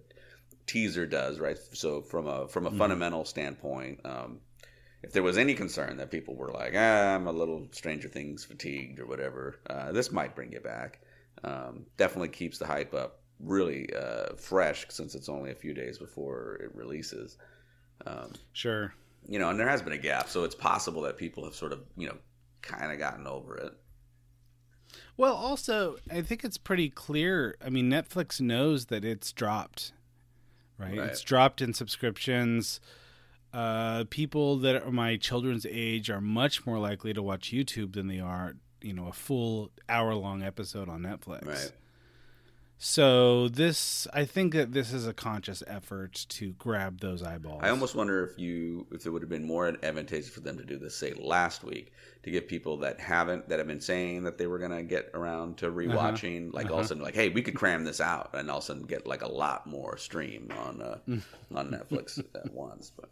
teaser 0.67 1.05
does, 1.05 1.39
right? 1.39 1.57
So 1.73 2.01
from 2.01 2.27
a 2.27 2.47
from 2.47 2.65
a 2.67 2.71
Mhm. 2.71 2.77
fundamental 2.77 3.25
standpoint, 3.25 4.01
um, 4.05 4.41
if 5.03 5.11
there 5.13 5.23
was 5.23 5.37
any 5.37 5.53
concern 5.55 5.97
that 5.97 6.11
people 6.11 6.35
were 6.35 6.51
like, 6.51 6.73
ah, 6.75 7.15
I'm 7.15 7.27
a 7.27 7.31
little 7.31 7.67
Stranger 7.71 8.07
Things 8.07 8.45
fatigued 8.45 8.99
or 8.99 9.05
whatever, 9.07 9.59
uh, 9.69 9.91
this 9.91 10.11
might 10.11 10.35
bring 10.35 10.51
you 10.51 10.59
back. 10.59 11.01
Um, 11.43 11.85
definitely 11.97 12.29
keeps 12.29 12.57
the 12.59 12.67
hype 12.67 12.93
up 12.93 13.21
really 13.39 13.89
uh, 13.95 14.35
fresh 14.35 14.85
since 14.89 15.15
it's 15.15 15.29
only 15.29 15.51
a 15.51 15.55
few 15.55 15.73
days 15.73 15.97
before 15.97 16.55
it 16.61 16.75
releases. 16.75 17.37
Um, 18.05 18.33
Sure. 18.53 18.93
you 19.27 19.39
know, 19.39 19.49
and 19.49 19.59
there 19.59 19.67
has 19.69 19.81
been 19.81 19.93
a 19.93 19.97
gap, 19.97 20.29
so 20.29 20.43
it's 20.43 20.55
possible 20.55 21.01
that 21.03 21.17
people 21.17 21.43
have 21.45 21.55
sort 21.55 21.73
of, 21.73 21.81
you 21.97 22.07
know, 22.07 22.17
kind 22.61 22.91
of 22.91 22.99
gotten 22.99 23.25
over 23.27 23.55
it. 23.57 23.73
Well, 25.17 25.35
also, 25.35 25.97
I 26.11 26.21
think 26.21 26.43
it's 26.43 26.57
pretty 26.57 26.89
clear. 26.89 27.55
I 27.63 27.69
mean, 27.69 27.89
Netflix 27.89 28.41
knows 28.41 28.87
that 28.87 29.05
it's 29.05 29.31
dropped, 29.31 29.93
right? 30.81 30.97
Right. 30.97 31.09
It's 31.09 31.21
dropped 31.21 31.61
in 31.61 31.73
subscriptions. 31.73 32.79
Uh, 33.53 34.05
people 34.09 34.57
that 34.57 34.83
are 34.83 34.91
my 34.91 35.17
children's 35.17 35.65
age 35.69 36.09
are 36.09 36.21
much 36.21 36.65
more 36.65 36.79
likely 36.79 37.13
to 37.13 37.21
watch 37.21 37.51
YouTube 37.51 37.93
than 37.93 38.07
they 38.07 38.19
are, 38.19 38.55
you 38.81 38.93
know, 38.93 39.07
a 39.07 39.13
full 39.13 39.71
hour 39.89 40.15
long 40.15 40.41
episode 40.41 40.89
on 40.89 41.01
Netflix. 41.01 41.45
Right. 41.45 41.71
So 42.83 43.47
this, 43.47 44.07
I 44.11 44.25
think 44.25 44.53
that 44.53 44.71
this 44.73 44.91
is 44.91 45.05
a 45.05 45.13
conscious 45.13 45.61
effort 45.67 46.25
to 46.29 46.53
grab 46.53 46.99
those 46.99 47.21
eyeballs. 47.21 47.59
I 47.63 47.69
almost 47.69 47.93
wonder 47.93 48.25
if 48.25 48.39
you 48.39 48.87
if 48.91 49.05
it 49.05 49.11
would 49.11 49.21
have 49.21 49.29
been 49.29 49.45
more 49.45 49.67
advantageous 49.83 50.29
for 50.29 50.39
them 50.39 50.57
to 50.57 50.63
do 50.63 50.79
this, 50.79 50.95
say 50.95 51.13
last 51.13 51.63
week, 51.63 51.93
to 52.23 52.31
get 52.31 52.47
people 52.47 52.77
that 52.77 52.99
haven't 52.99 53.47
that 53.49 53.59
have 53.59 53.67
been 53.67 53.81
saying 53.81 54.23
that 54.23 54.39
they 54.39 54.47
were 54.47 54.57
gonna 54.57 54.81
get 54.81 55.11
around 55.13 55.57
to 55.59 55.67
rewatching, 55.71 56.51
like 56.55 56.71
all 56.71 56.71
of 56.71 56.77
Uh-huh. 56.79 56.81
a 56.85 56.87
sudden, 56.87 57.03
like, 57.03 57.13
hey, 57.13 57.29
we 57.29 57.43
could 57.43 57.53
cram 57.53 57.83
this 57.83 58.01
out, 58.01 58.31
and 58.33 58.49
all 58.49 58.57
of 58.57 58.63
a 58.63 58.65
sudden 58.65 58.81
get 58.87 59.05
like 59.05 59.21
a 59.21 59.31
lot 59.31 59.67
more 59.67 59.95
stream 59.97 60.49
on 60.57 60.81
uh, 60.81 60.97
Mm. 61.07 61.21
on 61.53 61.69
Netflix 61.69 62.17
at 62.33 62.51
once. 62.51 62.91
But 62.99 63.11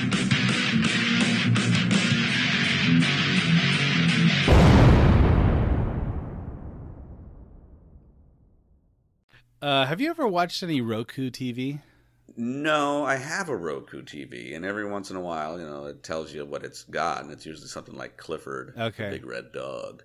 Uh, 9.61 9.85
have 9.85 10.01
you 10.01 10.09
ever 10.09 10.27
watched 10.27 10.63
any 10.63 10.81
Roku 10.81 11.29
TV? 11.29 11.79
no, 12.37 13.03
I 13.03 13.17
have 13.17 13.49
a 13.49 13.55
Roku 13.57 14.01
TV, 14.01 14.55
and 14.55 14.63
every 14.65 14.89
once 14.89 15.09
in 15.11 15.17
a 15.17 15.21
while, 15.21 15.59
you 15.59 15.65
know, 15.65 15.85
it 15.85 16.01
tells 16.01 16.33
you 16.33 16.45
what 16.45 16.63
it's 16.63 16.83
got, 16.85 17.21
and 17.23 17.31
it's 17.31 17.45
usually 17.45 17.67
something 17.67 17.93
like 17.95 18.15
Clifford, 18.15 18.73
the 18.75 18.83
Okay. 18.85 19.09
big 19.09 19.25
red 19.25 19.51
dog. 19.51 20.03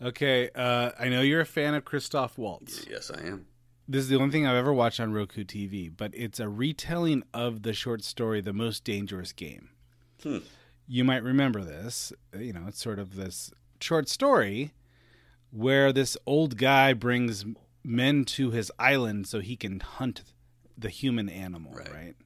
Okay, 0.00 0.48
uh, 0.54 0.92
I 0.98 1.08
know 1.08 1.20
you're 1.20 1.40
a 1.40 1.46
fan 1.46 1.74
of 1.74 1.84
Christoph 1.84 2.38
Waltz. 2.38 2.86
Yes, 2.88 3.10
I 3.10 3.20
am. 3.26 3.46
This 3.88 4.02
is 4.04 4.08
the 4.08 4.16
only 4.16 4.30
thing 4.30 4.46
I've 4.46 4.56
ever 4.56 4.72
watched 4.72 5.00
on 5.00 5.12
Roku 5.12 5.42
TV, 5.44 5.90
but 5.94 6.14
it's 6.14 6.38
a 6.38 6.48
retelling 6.48 7.24
of 7.34 7.62
the 7.64 7.72
short 7.72 8.04
story 8.04 8.40
"The 8.40 8.52
Most 8.52 8.84
Dangerous 8.84 9.32
Game." 9.32 9.70
Hmm. 10.22 10.38
You 10.86 11.02
might 11.04 11.24
remember 11.24 11.64
this. 11.64 12.12
You 12.38 12.52
know, 12.52 12.64
it's 12.68 12.80
sort 12.80 13.00
of 13.00 13.16
this 13.16 13.50
short 13.80 14.08
story 14.08 14.72
where 15.50 15.92
this 15.92 16.16
old 16.24 16.56
guy 16.56 16.92
brings 16.92 17.44
men 17.82 18.24
to 18.24 18.50
his 18.50 18.70
island 18.78 19.26
so 19.26 19.40
he 19.40 19.56
can 19.56 19.80
hunt 19.80 20.22
the 20.76 20.88
human 20.90 21.28
animal, 21.28 21.72
Right. 21.74 21.92
right? 21.92 22.16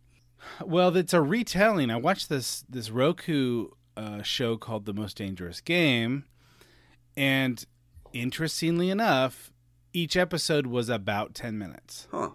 Well, 0.65 0.95
it's 0.97 1.15
a 1.15 1.23
retelling. 1.23 1.91
I 1.91 1.97
watched 1.97 2.29
this 2.29 2.65
this 2.69 2.91
Roku 2.91 3.69
uh, 3.97 4.23
show 4.23 4.57
called 4.59 4.85
"The 4.85 4.93
Most 4.93 5.17
Dangerous 5.17 5.61
Game," 5.61 6.25
and 7.17 7.65
interestingly 8.13 8.91
enough, 8.91 9.53
each 9.93 10.17
episode 10.17 10.67
was 10.67 10.89
about 10.91 11.35
ten 11.35 11.57
minutes. 11.59 12.07
Huh. 12.11 12.31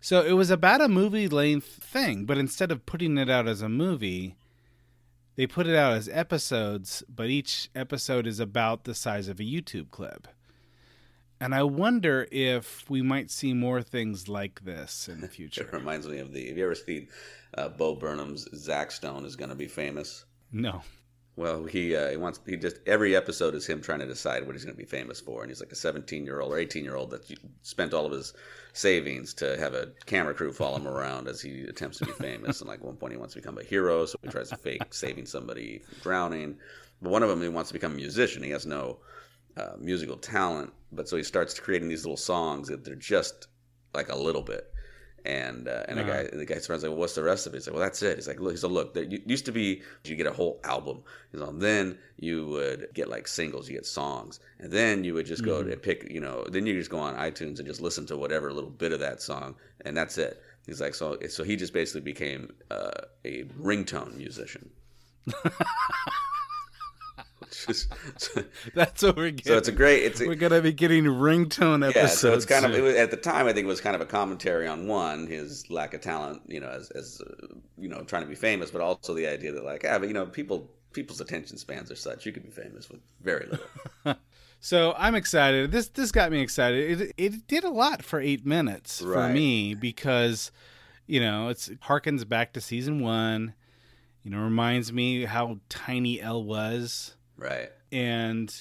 So 0.00 0.22
it 0.22 0.32
was 0.32 0.50
about 0.50 0.80
a 0.80 0.88
movie 0.88 1.28
length 1.28 1.66
thing, 1.84 2.24
but 2.24 2.36
instead 2.38 2.72
of 2.72 2.84
putting 2.86 3.16
it 3.18 3.30
out 3.30 3.46
as 3.46 3.62
a 3.62 3.68
movie, 3.68 4.34
they 5.36 5.46
put 5.46 5.68
it 5.68 5.76
out 5.76 5.92
as 5.92 6.08
episodes, 6.08 7.04
but 7.08 7.28
each 7.30 7.70
episode 7.76 8.26
is 8.26 8.40
about 8.40 8.82
the 8.82 8.94
size 8.96 9.28
of 9.28 9.38
a 9.38 9.44
YouTube 9.44 9.90
clip. 9.92 10.26
And 11.42 11.56
I 11.56 11.64
wonder 11.64 12.28
if 12.30 12.88
we 12.88 13.02
might 13.02 13.28
see 13.28 13.52
more 13.52 13.82
things 13.82 14.28
like 14.28 14.64
this 14.64 15.08
in 15.08 15.20
the 15.20 15.26
future. 15.36 15.62
It 15.62 15.72
reminds 15.72 16.06
me 16.06 16.20
of 16.20 16.32
the. 16.32 16.46
Have 16.46 16.56
you 16.56 16.64
ever 16.64 16.76
seen 16.76 17.08
uh, 17.58 17.68
Bo 17.68 17.96
Burnham's 17.96 18.46
Zach 18.54 18.92
Stone 18.92 19.24
is 19.24 19.34
going 19.34 19.50
to 19.50 19.56
be 19.56 19.66
famous? 19.66 20.24
no. 20.52 20.82
Well, 21.34 21.64
he 21.64 21.96
uh, 21.96 22.10
he 22.10 22.16
wants 22.18 22.38
he 22.46 22.56
just 22.56 22.76
every 22.86 23.16
episode 23.16 23.54
is 23.54 23.66
him 23.66 23.80
trying 23.80 24.00
to 24.00 24.06
decide 24.06 24.46
what 24.46 24.54
he's 24.54 24.64
going 24.64 24.76
to 24.76 24.82
be 24.82 24.86
famous 24.86 25.18
for, 25.18 25.40
and 25.40 25.50
he's 25.50 25.60
like 25.60 25.72
a 25.72 25.74
17 25.74 26.26
year 26.26 26.40
old 26.40 26.52
or 26.52 26.58
18 26.58 26.84
year 26.84 26.94
old 26.94 27.10
that 27.10 27.22
spent 27.62 27.94
all 27.94 28.06
of 28.06 28.12
his 28.12 28.34
savings 28.74 29.34
to 29.34 29.58
have 29.58 29.72
a 29.74 29.88
camera 30.04 30.34
crew 30.34 30.52
follow 30.52 30.76
him 30.76 30.86
around 30.86 31.26
as 31.26 31.40
he 31.40 31.62
attempts 31.62 31.98
to 31.98 32.04
be 32.04 32.12
famous. 32.12 32.60
and 32.60 32.68
like 32.68 32.80
at 32.80 32.84
one 32.84 32.96
point, 32.96 33.14
he 33.14 33.18
wants 33.18 33.34
to 33.34 33.40
become 33.40 33.58
a 33.58 33.64
hero, 33.64 34.04
so 34.04 34.16
he 34.22 34.28
tries 34.28 34.50
to 34.50 34.56
fake 34.58 34.82
saving 34.94 35.26
somebody 35.26 35.78
from 35.78 35.98
drowning. 36.02 36.58
But 37.00 37.10
one 37.10 37.22
of 37.24 37.30
them, 37.30 37.42
he 37.42 37.48
wants 37.48 37.70
to 37.70 37.74
become 37.74 37.92
a 37.92 37.96
musician. 37.96 38.42
He 38.42 38.50
has 38.50 38.66
no 38.66 38.98
uh, 39.56 39.72
musical 39.78 40.16
talent, 40.16 40.72
but 40.92 41.08
so 41.08 41.16
he 41.16 41.22
starts 41.22 41.58
creating 41.58 41.88
these 41.88 42.04
little 42.04 42.16
songs 42.16 42.68
that 42.68 42.84
they're 42.84 42.94
just 42.94 43.48
like 43.94 44.08
a 44.08 44.16
little 44.16 44.42
bit. 44.42 44.68
And 45.24 45.68
uh, 45.68 45.84
and 45.86 45.98
the 45.98 46.02
guy 46.02 46.26
the 46.32 46.44
guy's 46.44 46.66
friend's 46.66 46.82
like, 46.82 46.90
well, 46.90 46.98
what's 46.98 47.14
the 47.14 47.22
rest 47.22 47.46
of 47.46 47.54
it? 47.54 47.58
He's 47.58 47.68
like, 47.68 47.74
well, 47.74 47.82
that's 47.82 48.02
it. 48.02 48.16
He's 48.16 48.26
like, 48.26 48.40
look, 48.40 48.50
he's 48.52 48.64
like, 48.64 48.72
look, 48.72 48.94
there 48.94 49.04
used 49.04 49.46
to 49.46 49.52
be 49.52 49.82
you 50.04 50.16
get 50.16 50.26
a 50.26 50.32
whole 50.32 50.60
album. 50.64 51.04
He's 51.30 51.40
like, 51.40 51.58
then 51.60 51.96
you 52.16 52.48
would 52.48 52.88
get 52.92 53.08
like 53.08 53.28
singles, 53.28 53.68
you 53.68 53.76
get 53.76 53.86
songs, 53.86 54.40
and 54.58 54.72
then 54.72 55.04
you 55.04 55.14
would 55.14 55.26
just 55.26 55.44
go 55.44 55.62
to 55.62 55.76
pick, 55.76 56.10
you 56.10 56.20
know, 56.20 56.44
then 56.50 56.66
you 56.66 56.74
just 56.74 56.90
go 56.90 56.98
on 56.98 57.14
iTunes 57.14 57.58
and 57.58 57.66
just 57.66 57.80
listen 57.80 58.04
to 58.06 58.16
whatever 58.16 58.52
little 58.52 58.70
bit 58.70 58.90
of 58.90 58.98
that 58.98 59.22
song, 59.22 59.54
and 59.84 59.96
that's 59.96 60.18
it. 60.18 60.42
He's 60.66 60.80
like, 60.80 60.94
so 60.94 61.16
so 61.28 61.44
he 61.44 61.54
just 61.54 61.72
basically 61.72 62.00
became 62.00 62.52
uh, 62.72 62.90
a 63.24 63.44
ringtone 63.60 64.16
musician. 64.16 64.70
Just- 67.52 67.92
so, 68.16 68.44
That's 68.74 69.02
what 69.02 69.16
we're 69.16 69.30
getting. 69.30 69.52
so 69.52 69.58
it's 69.58 69.68
a 69.68 69.72
great. 69.72 70.02
It's 70.04 70.20
a, 70.20 70.26
we're 70.26 70.34
gonna 70.34 70.60
be 70.60 70.72
getting 70.72 71.04
ringtone 71.04 71.86
episodes. 71.86 71.96
yeah, 71.96 72.06
so 72.06 72.32
it's 72.32 72.46
kind 72.46 72.64
of 72.64 72.74
it 72.74 72.80
was, 72.80 72.94
at 72.96 73.10
the 73.10 73.16
time. 73.16 73.46
I 73.46 73.52
think 73.52 73.64
it 73.64 73.68
was 73.68 73.80
kind 73.80 73.94
of 73.94 74.00
a 74.00 74.06
commentary 74.06 74.66
on 74.66 74.86
one 74.86 75.26
his 75.26 75.70
lack 75.70 75.94
of 75.94 76.00
talent, 76.00 76.42
you 76.46 76.60
know, 76.60 76.68
as 76.68 76.90
as 76.90 77.20
uh, 77.20 77.46
you 77.78 77.88
know, 77.88 78.02
trying 78.02 78.22
to 78.22 78.28
be 78.28 78.34
famous, 78.34 78.70
but 78.70 78.80
also 78.80 79.14
the 79.14 79.26
idea 79.26 79.52
that 79.52 79.64
like, 79.64 79.82
yeah, 79.82 79.98
but 79.98 80.08
you 80.08 80.14
know, 80.14 80.26
people 80.26 80.70
people's 80.92 81.20
attention 81.20 81.58
spans 81.58 81.90
are 81.90 81.96
such. 81.96 82.26
You 82.26 82.32
could 82.32 82.42
be 82.42 82.50
famous 82.50 82.88
with 82.88 83.00
very 83.22 83.46
little. 83.46 84.16
So 84.64 84.94
I'm 84.96 85.16
excited. 85.16 85.72
This 85.72 85.88
this 85.88 86.12
got 86.12 86.30
me 86.30 86.40
excited. 86.40 87.00
It 87.00 87.12
it 87.16 87.46
did 87.48 87.64
a 87.64 87.68
lot 87.68 88.04
for 88.04 88.20
eight 88.20 88.46
minutes 88.46 89.00
for 89.00 89.28
me 89.28 89.74
because, 89.74 90.52
you 91.08 91.18
know, 91.18 91.48
it's 91.48 91.66
it 91.66 91.80
harkens 91.80 92.26
back 92.28 92.52
to 92.52 92.60
season 92.60 93.00
one. 93.00 93.54
You 94.22 94.30
know, 94.30 94.38
reminds 94.38 94.92
me 94.92 95.24
how 95.24 95.58
tiny 95.68 96.20
El 96.20 96.44
was, 96.44 97.16
right. 97.36 97.70
and 97.90 98.54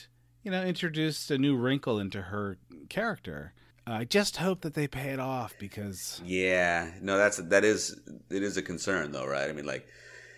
you 0.44 0.50
know, 0.52 0.64
introduced 0.64 1.30
a 1.30 1.38
new 1.38 1.56
wrinkle 1.56 2.00
into 2.00 2.22
her 2.22 2.58
character. 2.90 3.54
I 3.86 4.06
just 4.06 4.38
hope 4.38 4.62
that 4.62 4.74
they 4.74 4.88
pay 4.88 5.10
it 5.10 5.20
off 5.20 5.54
because 5.60 6.22
Yeah, 6.26 6.92
no, 7.02 7.18
that's 7.18 7.38
that 7.38 7.64
is 7.64 8.00
it 8.30 8.42
is 8.44 8.58
a 8.58 8.62
concern 8.62 9.12
though, 9.12 9.26
right? 9.28 9.50
I 9.50 9.54
mean, 9.54 9.66
like 9.66 9.88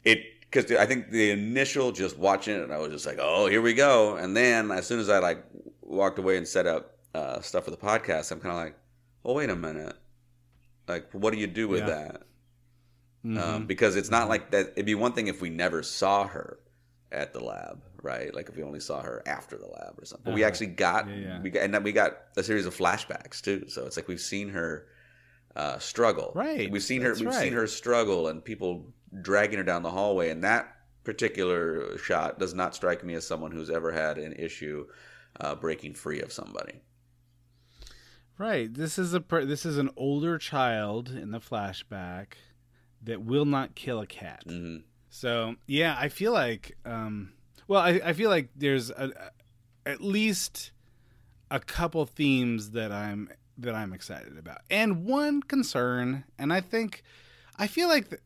it 0.04 0.20
because 0.42 0.72
I 0.72 0.86
think 0.86 1.10
the 1.10 1.32
initial 1.32 1.92
just 1.92 2.18
watching 2.18 2.56
it, 2.60 2.70
I 2.72 2.78
was 2.80 2.92
just 2.92 3.06
like, 3.06 3.18
oh, 3.20 3.48
here 3.48 3.62
we 3.62 3.74
go, 3.74 4.16
and 4.18 4.36
then 4.36 4.72
as 4.72 4.86
soon 4.86 5.00
as 5.00 5.10
I 5.10 5.20
like 5.20 5.44
walked 5.82 6.20
away 6.20 6.38
and 6.38 6.48
set 6.48 6.68
up 6.68 6.98
uh, 7.16 7.42
stuff 7.42 7.66
for 7.66 7.72
the 7.72 7.78
podcast, 7.78 8.32
I'm 8.32 8.40
kind 8.40 8.52
of 8.56 8.64
like, 8.64 8.76
oh, 9.26 9.34
wait 9.34 9.50
a 9.50 9.56
minute, 9.56 9.96
like, 10.88 11.10
what 11.12 11.34
do 11.34 11.40
you 11.40 11.48
do 11.48 11.68
with 11.68 11.82
Yeah. 11.82 11.88
that? 11.88 12.22
Mm-hmm. 13.26 13.38
Um, 13.38 13.66
because 13.68 13.96
it's 13.96 14.12
not 14.12 14.28
like 14.30 14.52
that. 14.52 14.72
It'd 14.76 14.86
be 14.86 14.96
one 14.96 15.14
thing 15.14 15.28
if 15.28 15.42
we 15.42 15.50
never 15.50 15.82
saw 15.82 16.28
her 16.28 16.60
at 17.12 17.32
the 17.34 17.40
lab, 17.44 17.82
right? 18.04 18.34
Like 18.36 18.50
if 18.50 18.56
we 18.56 18.62
only 18.62 18.80
saw 18.80 19.02
her 19.02 19.24
after 19.26 19.58
the 19.58 19.66
lab 19.66 19.96
or 19.98 20.06
something. 20.06 20.26
But 20.26 20.36
we 20.36 20.44
actually 20.44 20.68
got 20.68 21.06
Uh-huh. 21.06 21.14
Yeah, 21.16 21.28
yeah. 21.28 21.42
we 21.42 21.50
got 21.50 21.64
and 21.64 21.74
then 21.74 21.82
we 21.84 21.92
got 21.92 22.12
a 22.38 22.44
series 22.44 22.68
of 22.68 22.76
flashbacks 22.78 23.42
too. 23.42 23.66
So 23.70 23.86
it's 23.88 23.98
like 23.98 24.08
we've 24.08 24.22
seen 24.22 24.50
her 24.50 24.86
uh, 25.56 25.80
struggle. 25.80 26.32
Right, 26.36 26.70
We've 26.72 26.84
seen 26.84 27.02
her. 27.02 27.14
We've 27.14 27.26
right. 27.28 27.36
seen 27.36 27.54
her 27.54 27.66
struggle 27.68 28.28
and 28.28 28.44
people 28.44 28.94
dragging 29.22 29.58
her 29.58 29.64
down 29.64 29.82
the 29.84 29.92
hallway. 29.92 30.30
And 30.30 30.44
that 30.44 30.76
particular 31.04 31.98
shot 31.98 32.40
does 32.40 32.54
not 32.54 32.74
strike 32.76 33.04
me 33.04 33.14
as 33.16 33.26
someone 33.28 33.52
who's 33.52 33.70
ever 33.70 33.92
had 33.92 34.18
an 34.18 34.34
issue 34.34 34.86
uh, 35.40 35.54
breaking 35.56 35.94
free 35.94 36.22
of 36.22 36.32
somebody. 36.32 36.82
Right. 38.38 38.74
This 38.74 38.98
is 38.98 39.14
a 39.14 39.24
this 39.46 39.66
is 39.66 39.78
an 39.78 39.92
older 39.96 40.38
child 40.38 41.10
in 41.10 41.32
the 41.32 41.40
flashback 41.40 42.34
that 43.04 43.22
will 43.22 43.46
not 43.46 43.76
kill 43.76 44.00
a 44.00 44.08
cat. 44.08 44.44
hmm 44.48 44.78
So 45.10 45.56
yeah, 45.68 45.96
I 46.00 46.10
feel 46.10 46.32
like, 46.32 46.76
um, 46.86 47.34
well, 47.68 47.82
I, 47.82 48.02
I 48.04 48.14
feel 48.14 48.30
like 48.30 48.50
there's 48.56 48.90
a, 48.90 49.12
a- 49.86 49.90
at 49.90 50.02
least 50.02 50.72
a 51.52 51.60
couple 51.60 52.06
themes 52.06 52.72
that 52.72 52.92
I'm 52.92 53.30
that 53.58 53.76
I'm 53.76 53.94
excited 53.94 54.38
about, 54.38 54.62
and 54.70 55.06
one 55.06 55.42
concern, 55.42 56.24
and 56.40 56.52
I 56.52 56.62
think 56.62 57.04
I 57.58 57.68
feel 57.68 57.88
like 57.88 58.10
the 58.10 58.18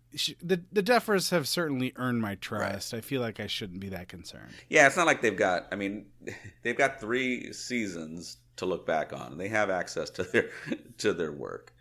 the, 0.41 0.61
the 0.71 0.81
Duffers 0.83 1.31
have 1.31 1.47
certainly 1.47 1.93
earned 1.97 2.21
my 2.21 2.35
trust. 2.35 2.93
I 2.93 3.01
feel 3.01 3.21
like 3.21 3.39
I 3.39 3.47
shouldn't 3.47 3.79
be 3.79 3.89
that 3.89 4.07
concerned. 4.07 4.53
Yeah, 4.69 4.87
it's 4.87 4.97
not 4.97 5.05
like 5.05 5.21
they've 5.21 5.35
got. 5.35 5.67
I 5.71 5.75
mean, 5.75 6.05
they've 6.63 6.77
got 6.77 6.99
three 6.99 7.51
seasons 7.53 8.37
to 8.57 8.65
look 8.65 8.85
back 8.87 9.13
on. 9.13 9.37
They 9.37 9.49
have 9.49 9.69
access 9.69 10.09
to 10.11 10.23
their 10.23 10.49
to 10.99 11.13
their 11.13 11.31
work. 11.31 11.73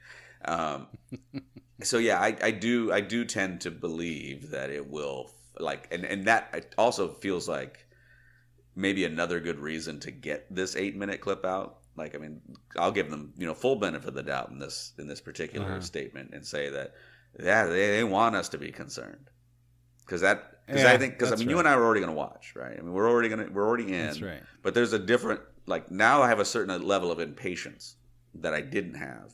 Um, 0.45 0.89
so 1.83 1.99
yeah, 1.99 2.21
I, 2.21 2.37
I 2.43 2.51
do 2.51 2.93
I 2.93 3.01
do 3.01 3.25
tend 3.25 3.61
to 3.63 3.71
believe 3.71 4.51
that 4.51 4.71
it 4.71 4.91
will 4.91 5.31
like, 5.59 5.89
and 5.91 6.05
and 6.05 6.25
that 6.27 6.75
also 6.79 7.09
feels 7.09 7.49
like 7.49 7.87
maybe 8.75 9.05
another 9.05 9.41
good 9.41 9.59
reason 9.59 9.99
to 10.01 10.11
get 10.11 10.47
this 10.55 10.77
eight 10.77 10.97
minute 10.97 11.21
clip 11.21 11.45
out. 11.45 11.79
Like, 11.97 12.15
I 12.15 12.19
mean, 12.19 12.41
I'll 12.79 12.93
give 12.93 13.11
them 13.11 13.33
you 13.39 13.47
know 13.47 13.55
full 13.55 13.77
benefit 13.77 14.09
of 14.09 14.15
the 14.15 14.23
doubt 14.23 14.51
in 14.51 14.59
this 14.59 14.93
in 14.99 15.07
this 15.09 15.21
particular 15.21 15.67
Uh-huh. 15.73 15.81
statement 15.81 16.31
and 16.35 16.45
say 16.47 16.69
that 16.71 16.95
yeah 17.43 17.65
they, 17.67 17.91
they 17.97 18.05
want 18.05 18.35
us 18.37 18.49
to 18.51 18.59
be 18.59 18.71
concerned 18.73 19.31
because 20.05 20.21
that 20.23 20.67
because 20.67 20.83
Yeah, 20.83 20.93
I 20.93 20.99
think 20.99 21.15
because 21.19 21.33
I 21.33 21.37
mean 21.37 21.49
you 21.51 21.59
and 21.59 21.69
I 21.69 21.73
are 21.75 21.83
already 21.85 22.01
going 22.01 22.13
to 22.13 22.17
watch 22.17 22.55
right. 22.55 22.77
I 22.79 22.83
mean 22.83 22.93
we're 22.93 23.09
already 23.11 23.29
going 23.29 23.47
to 23.47 23.53
we're 23.53 23.67
already 23.67 23.93
in. 23.93 24.07
That's 24.07 24.23
right. 24.23 24.43
But 24.63 24.75
there's 24.75 24.93
a 24.93 24.99
different 24.99 25.41
like 25.67 25.91
now 25.91 26.23
I 26.23 26.29
have 26.29 26.41
a 26.41 26.45
certain 26.45 26.83
level 26.83 27.11
of 27.11 27.19
impatience 27.19 27.97
that 28.35 28.53
I 28.53 28.61
didn't 28.61 28.95
have 28.95 29.33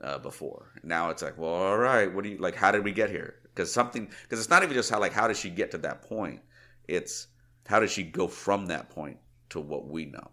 uh, 0.00 0.18
before. 0.18 0.72
Now 0.82 1.10
it's 1.10 1.22
like, 1.22 1.36
well, 1.38 1.50
all 1.50 1.78
right, 1.78 2.12
what 2.12 2.24
do 2.24 2.30
you 2.30 2.38
like? 2.38 2.54
How 2.54 2.70
did 2.70 2.84
we 2.84 2.92
get 2.92 3.10
here? 3.10 3.34
Because 3.54 3.72
something 3.72 4.08
because 4.22 4.40
it's 4.40 4.50
not 4.50 4.62
even 4.62 4.74
just 4.74 4.90
how 4.90 5.00
like 5.00 5.12
how 5.12 5.28
does 5.28 5.38
she 5.38 5.50
get 5.50 5.70
to 5.72 5.78
that 5.78 6.02
point? 6.02 6.40
It's 6.88 7.28
how 7.66 7.80
does 7.80 7.90
she 7.90 8.02
go 8.02 8.28
from 8.28 8.66
that 8.66 8.90
point 8.90 9.18
to 9.50 9.60
what 9.60 9.86
we 9.88 10.06
know? 10.06 10.30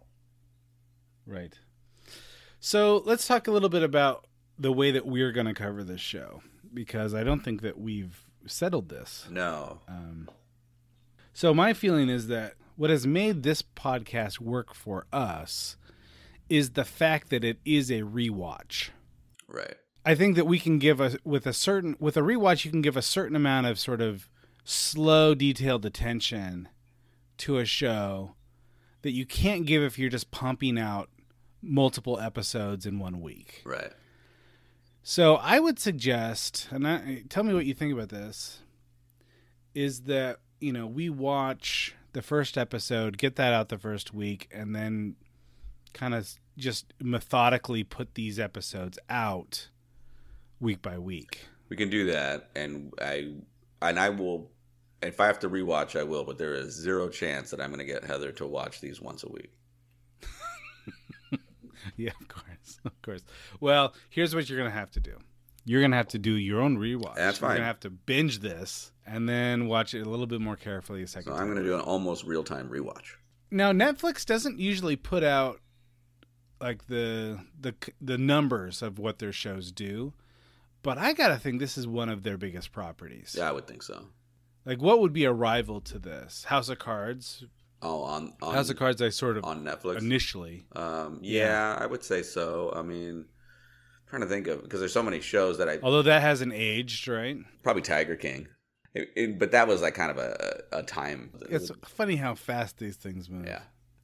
Right. 1.25 1.57
So 2.59 3.01
let's 3.05 3.27
talk 3.27 3.47
a 3.47 3.51
little 3.51 3.69
bit 3.69 3.83
about 3.83 4.27
the 4.57 4.71
way 4.71 4.91
that 4.91 5.05
we're 5.05 5.31
going 5.31 5.47
to 5.47 5.53
cover 5.53 5.83
this 5.83 6.01
show 6.01 6.41
because 6.73 7.13
I 7.13 7.23
don't 7.23 7.41
think 7.41 7.61
that 7.61 7.79
we've 7.79 8.23
settled 8.45 8.89
this. 8.89 9.27
No, 9.29 9.79
Um, 9.87 10.29
so 11.33 11.53
my 11.53 11.73
feeling 11.73 12.09
is 12.09 12.27
that 12.27 12.55
what 12.75 12.89
has 12.89 13.07
made 13.07 13.43
this 13.43 13.61
podcast 13.61 14.39
work 14.39 14.73
for 14.73 15.05
us 15.13 15.77
is 16.49 16.71
the 16.71 16.83
fact 16.83 17.29
that 17.29 17.43
it 17.43 17.59
is 17.63 17.89
a 17.89 18.01
rewatch. 18.01 18.89
right, 19.47 19.75
I 20.05 20.15
think 20.15 20.35
that 20.35 20.47
we 20.47 20.59
can 20.59 20.79
give 20.79 20.99
a 20.99 21.17
with 21.23 21.45
a 21.45 21.53
certain 21.53 21.95
with 21.99 22.17
a 22.17 22.21
rewatch 22.21 22.65
you 22.65 22.71
can 22.71 22.81
give 22.81 22.97
a 22.97 23.01
certain 23.01 23.35
amount 23.35 23.67
of 23.67 23.79
sort 23.79 24.01
of 24.01 24.29
slow 24.63 25.35
detailed 25.35 25.85
attention 25.85 26.69
to 27.37 27.57
a 27.57 27.65
show 27.65 28.35
that 29.01 29.11
you 29.11 29.25
can't 29.25 29.65
give 29.65 29.81
if 29.81 29.97
you're 29.97 30.09
just 30.09 30.31
pumping 30.31 30.77
out 30.77 31.09
multiple 31.61 32.19
episodes 32.19 32.85
in 32.85 32.99
one 32.99 33.21
week. 33.21 33.61
right. 33.65 33.93
So 35.03 35.35
I 35.37 35.59
would 35.59 35.79
suggest, 35.79 36.67
and 36.69 36.87
I, 36.87 37.23
tell 37.27 37.43
me 37.43 37.55
what 37.55 37.65
you 37.65 37.73
think 37.73 37.91
about 37.91 38.09
this, 38.09 38.59
is 39.73 40.01
that 40.01 40.39
you 40.59 40.71
know 40.71 40.85
we 40.85 41.09
watch 41.09 41.95
the 42.13 42.21
first 42.21 42.57
episode, 42.57 43.17
get 43.17 43.35
that 43.37 43.53
out 43.53 43.69
the 43.69 43.77
first 43.77 44.13
week, 44.13 44.47
and 44.51 44.75
then 44.75 45.15
kind 45.93 46.13
of 46.13 46.29
just 46.57 46.93
methodically 46.99 47.83
put 47.83 48.13
these 48.15 48.39
episodes 48.39 48.99
out 49.09 49.69
week 50.61 50.81
by 50.81 50.97
week. 50.97 51.41
We 51.67 51.75
can 51.75 51.89
do 51.89 52.05
that, 52.11 52.49
and 52.55 52.93
I 53.01 53.33
and 53.81 53.99
I 53.99 54.09
will. 54.09 54.49
If 55.01 55.19
I 55.19 55.25
have 55.25 55.39
to 55.39 55.49
rewatch, 55.49 55.99
I 55.99 56.03
will. 56.03 56.23
But 56.23 56.37
there 56.37 56.53
is 56.53 56.73
zero 56.73 57.09
chance 57.09 57.49
that 57.51 57.59
I'm 57.59 57.69
going 57.73 57.79
to 57.79 57.91
get 57.91 58.03
Heather 58.03 58.31
to 58.33 58.45
watch 58.45 58.79
these 58.81 59.01
once 59.01 59.23
a 59.23 59.29
week. 59.29 59.51
Yeah, 61.97 62.11
of 62.21 62.27
course, 62.27 62.79
of 62.85 63.01
course. 63.01 63.21
Well, 63.59 63.93
here's 64.09 64.35
what 64.35 64.49
you're 64.49 64.57
gonna 64.57 64.69
have 64.69 64.91
to 64.91 64.99
do. 64.99 65.17
You're 65.65 65.81
gonna 65.81 65.95
have 65.95 66.09
to 66.09 66.19
do 66.19 66.33
your 66.33 66.61
own 66.61 66.77
rewatch. 66.77 67.15
That's 67.15 67.39
fine. 67.39 67.49
You're 67.51 67.57
gonna 67.57 67.67
have 67.67 67.79
to 67.81 67.89
binge 67.89 68.39
this 68.39 68.91
and 69.05 69.27
then 69.27 69.67
watch 69.67 69.93
it 69.93 70.05
a 70.05 70.09
little 70.09 70.27
bit 70.27 70.41
more 70.41 70.55
carefully 70.55 71.03
a 71.03 71.07
second 71.07 71.33
So. 71.33 71.37
I'm 71.37 71.45
going 71.47 71.57
to 71.57 71.63
do 71.63 71.73
an 71.73 71.81
almost 71.81 72.23
real 72.23 72.43
time 72.43 72.69
rewatch. 72.69 73.15
Now 73.49 73.71
Netflix 73.71 74.25
doesn't 74.25 74.59
usually 74.59 74.95
put 74.95 75.23
out 75.23 75.59
like 76.59 76.87
the 76.87 77.39
the 77.59 77.73
the 77.99 78.17
numbers 78.17 78.81
of 78.81 78.99
what 78.99 79.19
their 79.19 79.33
shows 79.33 79.71
do, 79.71 80.13
but 80.83 80.97
I 80.97 81.13
gotta 81.13 81.37
think 81.37 81.59
this 81.59 81.77
is 81.77 81.87
one 81.87 82.09
of 82.09 82.23
their 82.23 82.37
biggest 82.37 82.71
properties. 82.71 83.35
Yeah, 83.37 83.49
I 83.49 83.51
would 83.51 83.67
think 83.67 83.83
so. 83.83 84.07
Like, 84.65 84.81
what 84.81 84.99
would 85.01 85.13
be 85.13 85.23
a 85.25 85.33
rival 85.33 85.81
to 85.81 85.97
this? 85.99 86.43
House 86.45 86.69
of 86.69 86.79
Cards. 86.79 87.43
Oh, 87.81 88.03
on 88.03 88.33
on 88.41 88.53
House 88.53 88.69
of 88.69 88.77
Cards. 88.77 89.01
I 89.01 89.09
sort 89.09 89.37
of 89.37 89.43
on 89.43 89.63
Netflix. 89.63 89.99
initially. 89.99 90.65
Um, 90.75 91.19
yeah, 91.23 91.77
I 91.79 91.85
would 91.87 92.03
say 92.03 92.21
so. 92.21 92.71
I 92.75 92.83
mean, 92.83 93.25
I'm 93.25 94.07
trying 94.07 94.21
to 94.21 94.27
think 94.27 94.47
of 94.47 94.61
because 94.61 94.79
there's 94.79 94.93
so 94.93 95.01
many 95.01 95.19
shows 95.19 95.57
that 95.57 95.67
I 95.67 95.79
Although 95.81 96.03
that 96.03 96.21
hasn't 96.21 96.53
aged, 96.53 97.07
right? 97.07 97.37
probably 97.63 97.81
Tiger 97.81 98.15
King, 98.15 98.47
It- 98.93 99.09
it- 99.15 99.39
but 99.39 99.51
that 99.51 99.67
was 99.67 99.81
like 99.81 99.95
kind 99.95 100.11
of 100.11 100.17
a, 100.19 100.61
a 100.71 100.83
time. 100.83 101.31
It's 101.49 101.71
funny 101.85 102.17
how 102.17 102.35
fast 102.35 102.77
these 102.77 102.97
things 102.97 103.29
move. 103.29 103.47
yeah. 103.47 103.61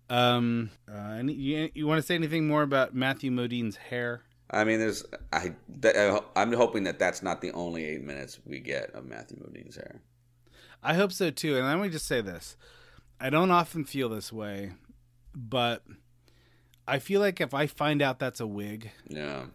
Um. 0.10 0.72
Uh, 0.92 0.96
any, 1.20 1.34
you 1.34 1.70
you 1.76 1.86
want 1.86 2.00
to 2.02 2.02
say 2.08 2.16
anything 2.16 2.48
more 2.48 2.64
about 2.64 2.96
Matthew 2.96 3.30
Modine's 3.30 3.76
hair? 3.76 4.22
I 4.50 4.64
mean, 4.64 4.80
there's 4.80 5.06
I 5.34 5.54
that, 5.80 6.24
I'm 6.36 6.54
hoping 6.54 6.84
that 6.84 7.00
that's 7.00 7.22
not 7.22 7.42
the 7.42 7.52
only 7.52 7.86
eight 7.86 8.02
minutes 8.02 8.40
we 8.46 8.60
get 8.60 8.92
of 8.92 9.06
Matthew 9.06 9.38
Modine's 9.40 9.76
hair. 9.76 10.02
I 10.82 10.94
hope 10.94 11.12
so 11.12 11.30
too. 11.32 11.58
And 11.58 11.66
let 11.66 11.80
me 11.80 11.90
just 11.90 12.06
say 12.08 12.22
this: 12.22 12.56
I 13.20 13.30
don't 13.30 13.52
often 13.52 13.84
feel 13.84 14.10
this 14.10 14.32
way, 14.32 14.72
but 15.36 15.84
I 16.88 17.00
feel 17.00 17.20
like 17.20 17.42
if 17.42 17.54
I 17.54 17.68
find 17.68 18.02
out 18.02 18.20
that's 18.20 18.40
a 18.40 18.48
wig, 18.48 18.92
Yeah, 19.08 19.48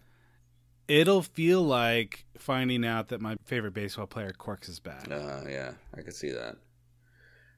it'll 0.89 1.23
feel 1.23 1.63
like 1.63 2.27
finding 2.37 2.85
out 2.85 3.09
that 3.09 3.21
my 3.21 3.37
favorite 3.45 3.73
baseball 3.73 4.07
player 4.07 4.33
Corks 4.37 4.69
is 4.69 4.81
back. 4.81 5.11
Uh, 5.11 5.43
yeah, 5.49 5.73
I 5.97 6.03
could 6.03 6.15
see 6.15 6.31
that. 6.33 6.57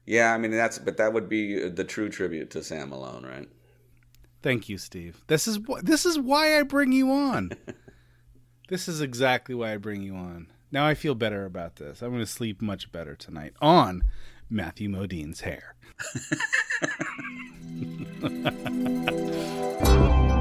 Yeah, 0.05 0.33
I 0.33 0.37
mean 0.37 0.51
that's 0.51 0.79
but 0.79 0.97
that 0.97 1.11
would 1.13 1.27
be 1.27 1.67
the 1.67 1.83
true 1.83 2.09
tribute 2.09 2.51
to 2.51 2.63
Sam 2.63 2.89
Malone, 2.89 3.25
right? 3.25 3.49
Thank 4.45 4.69
you, 4.69 4.77
Steve. 4.77 5.23
This 5.25 5.47
is 5.47 5.57
wh- 5.67 5.81
this 5.81 6.05
is 6.05 6.19
why 6.19 6.59
I 6.59 6.61
bring 6.61 6.91
you 6.91 7.11
on. 7.11 7.49
this 8.69 8.87
is 8.87 9.01
exactly 9.01 9.55
why 9.55 9.73
I 9.73 9.77
bring 9.77 10.03
you 10.03 10.13
on. 10.13 10.51
Now 10.71 10.85
I 10.85 10.93
feel 10.93 11.15
better 11.15 11.45
about 11.45 11.77
this. 11.77 12.03
I'm 12.03 12.11
going 12.11 12.19
to 12.19 12.27
sleep 12.27 12.61
much 12.61 12.91
better 12.91 13.15
tonight 13.15 13.53
on 13.59 14.03
Matthew 14.47 14.87
Modine's 14.87 15.41
hair. 15.41 15.73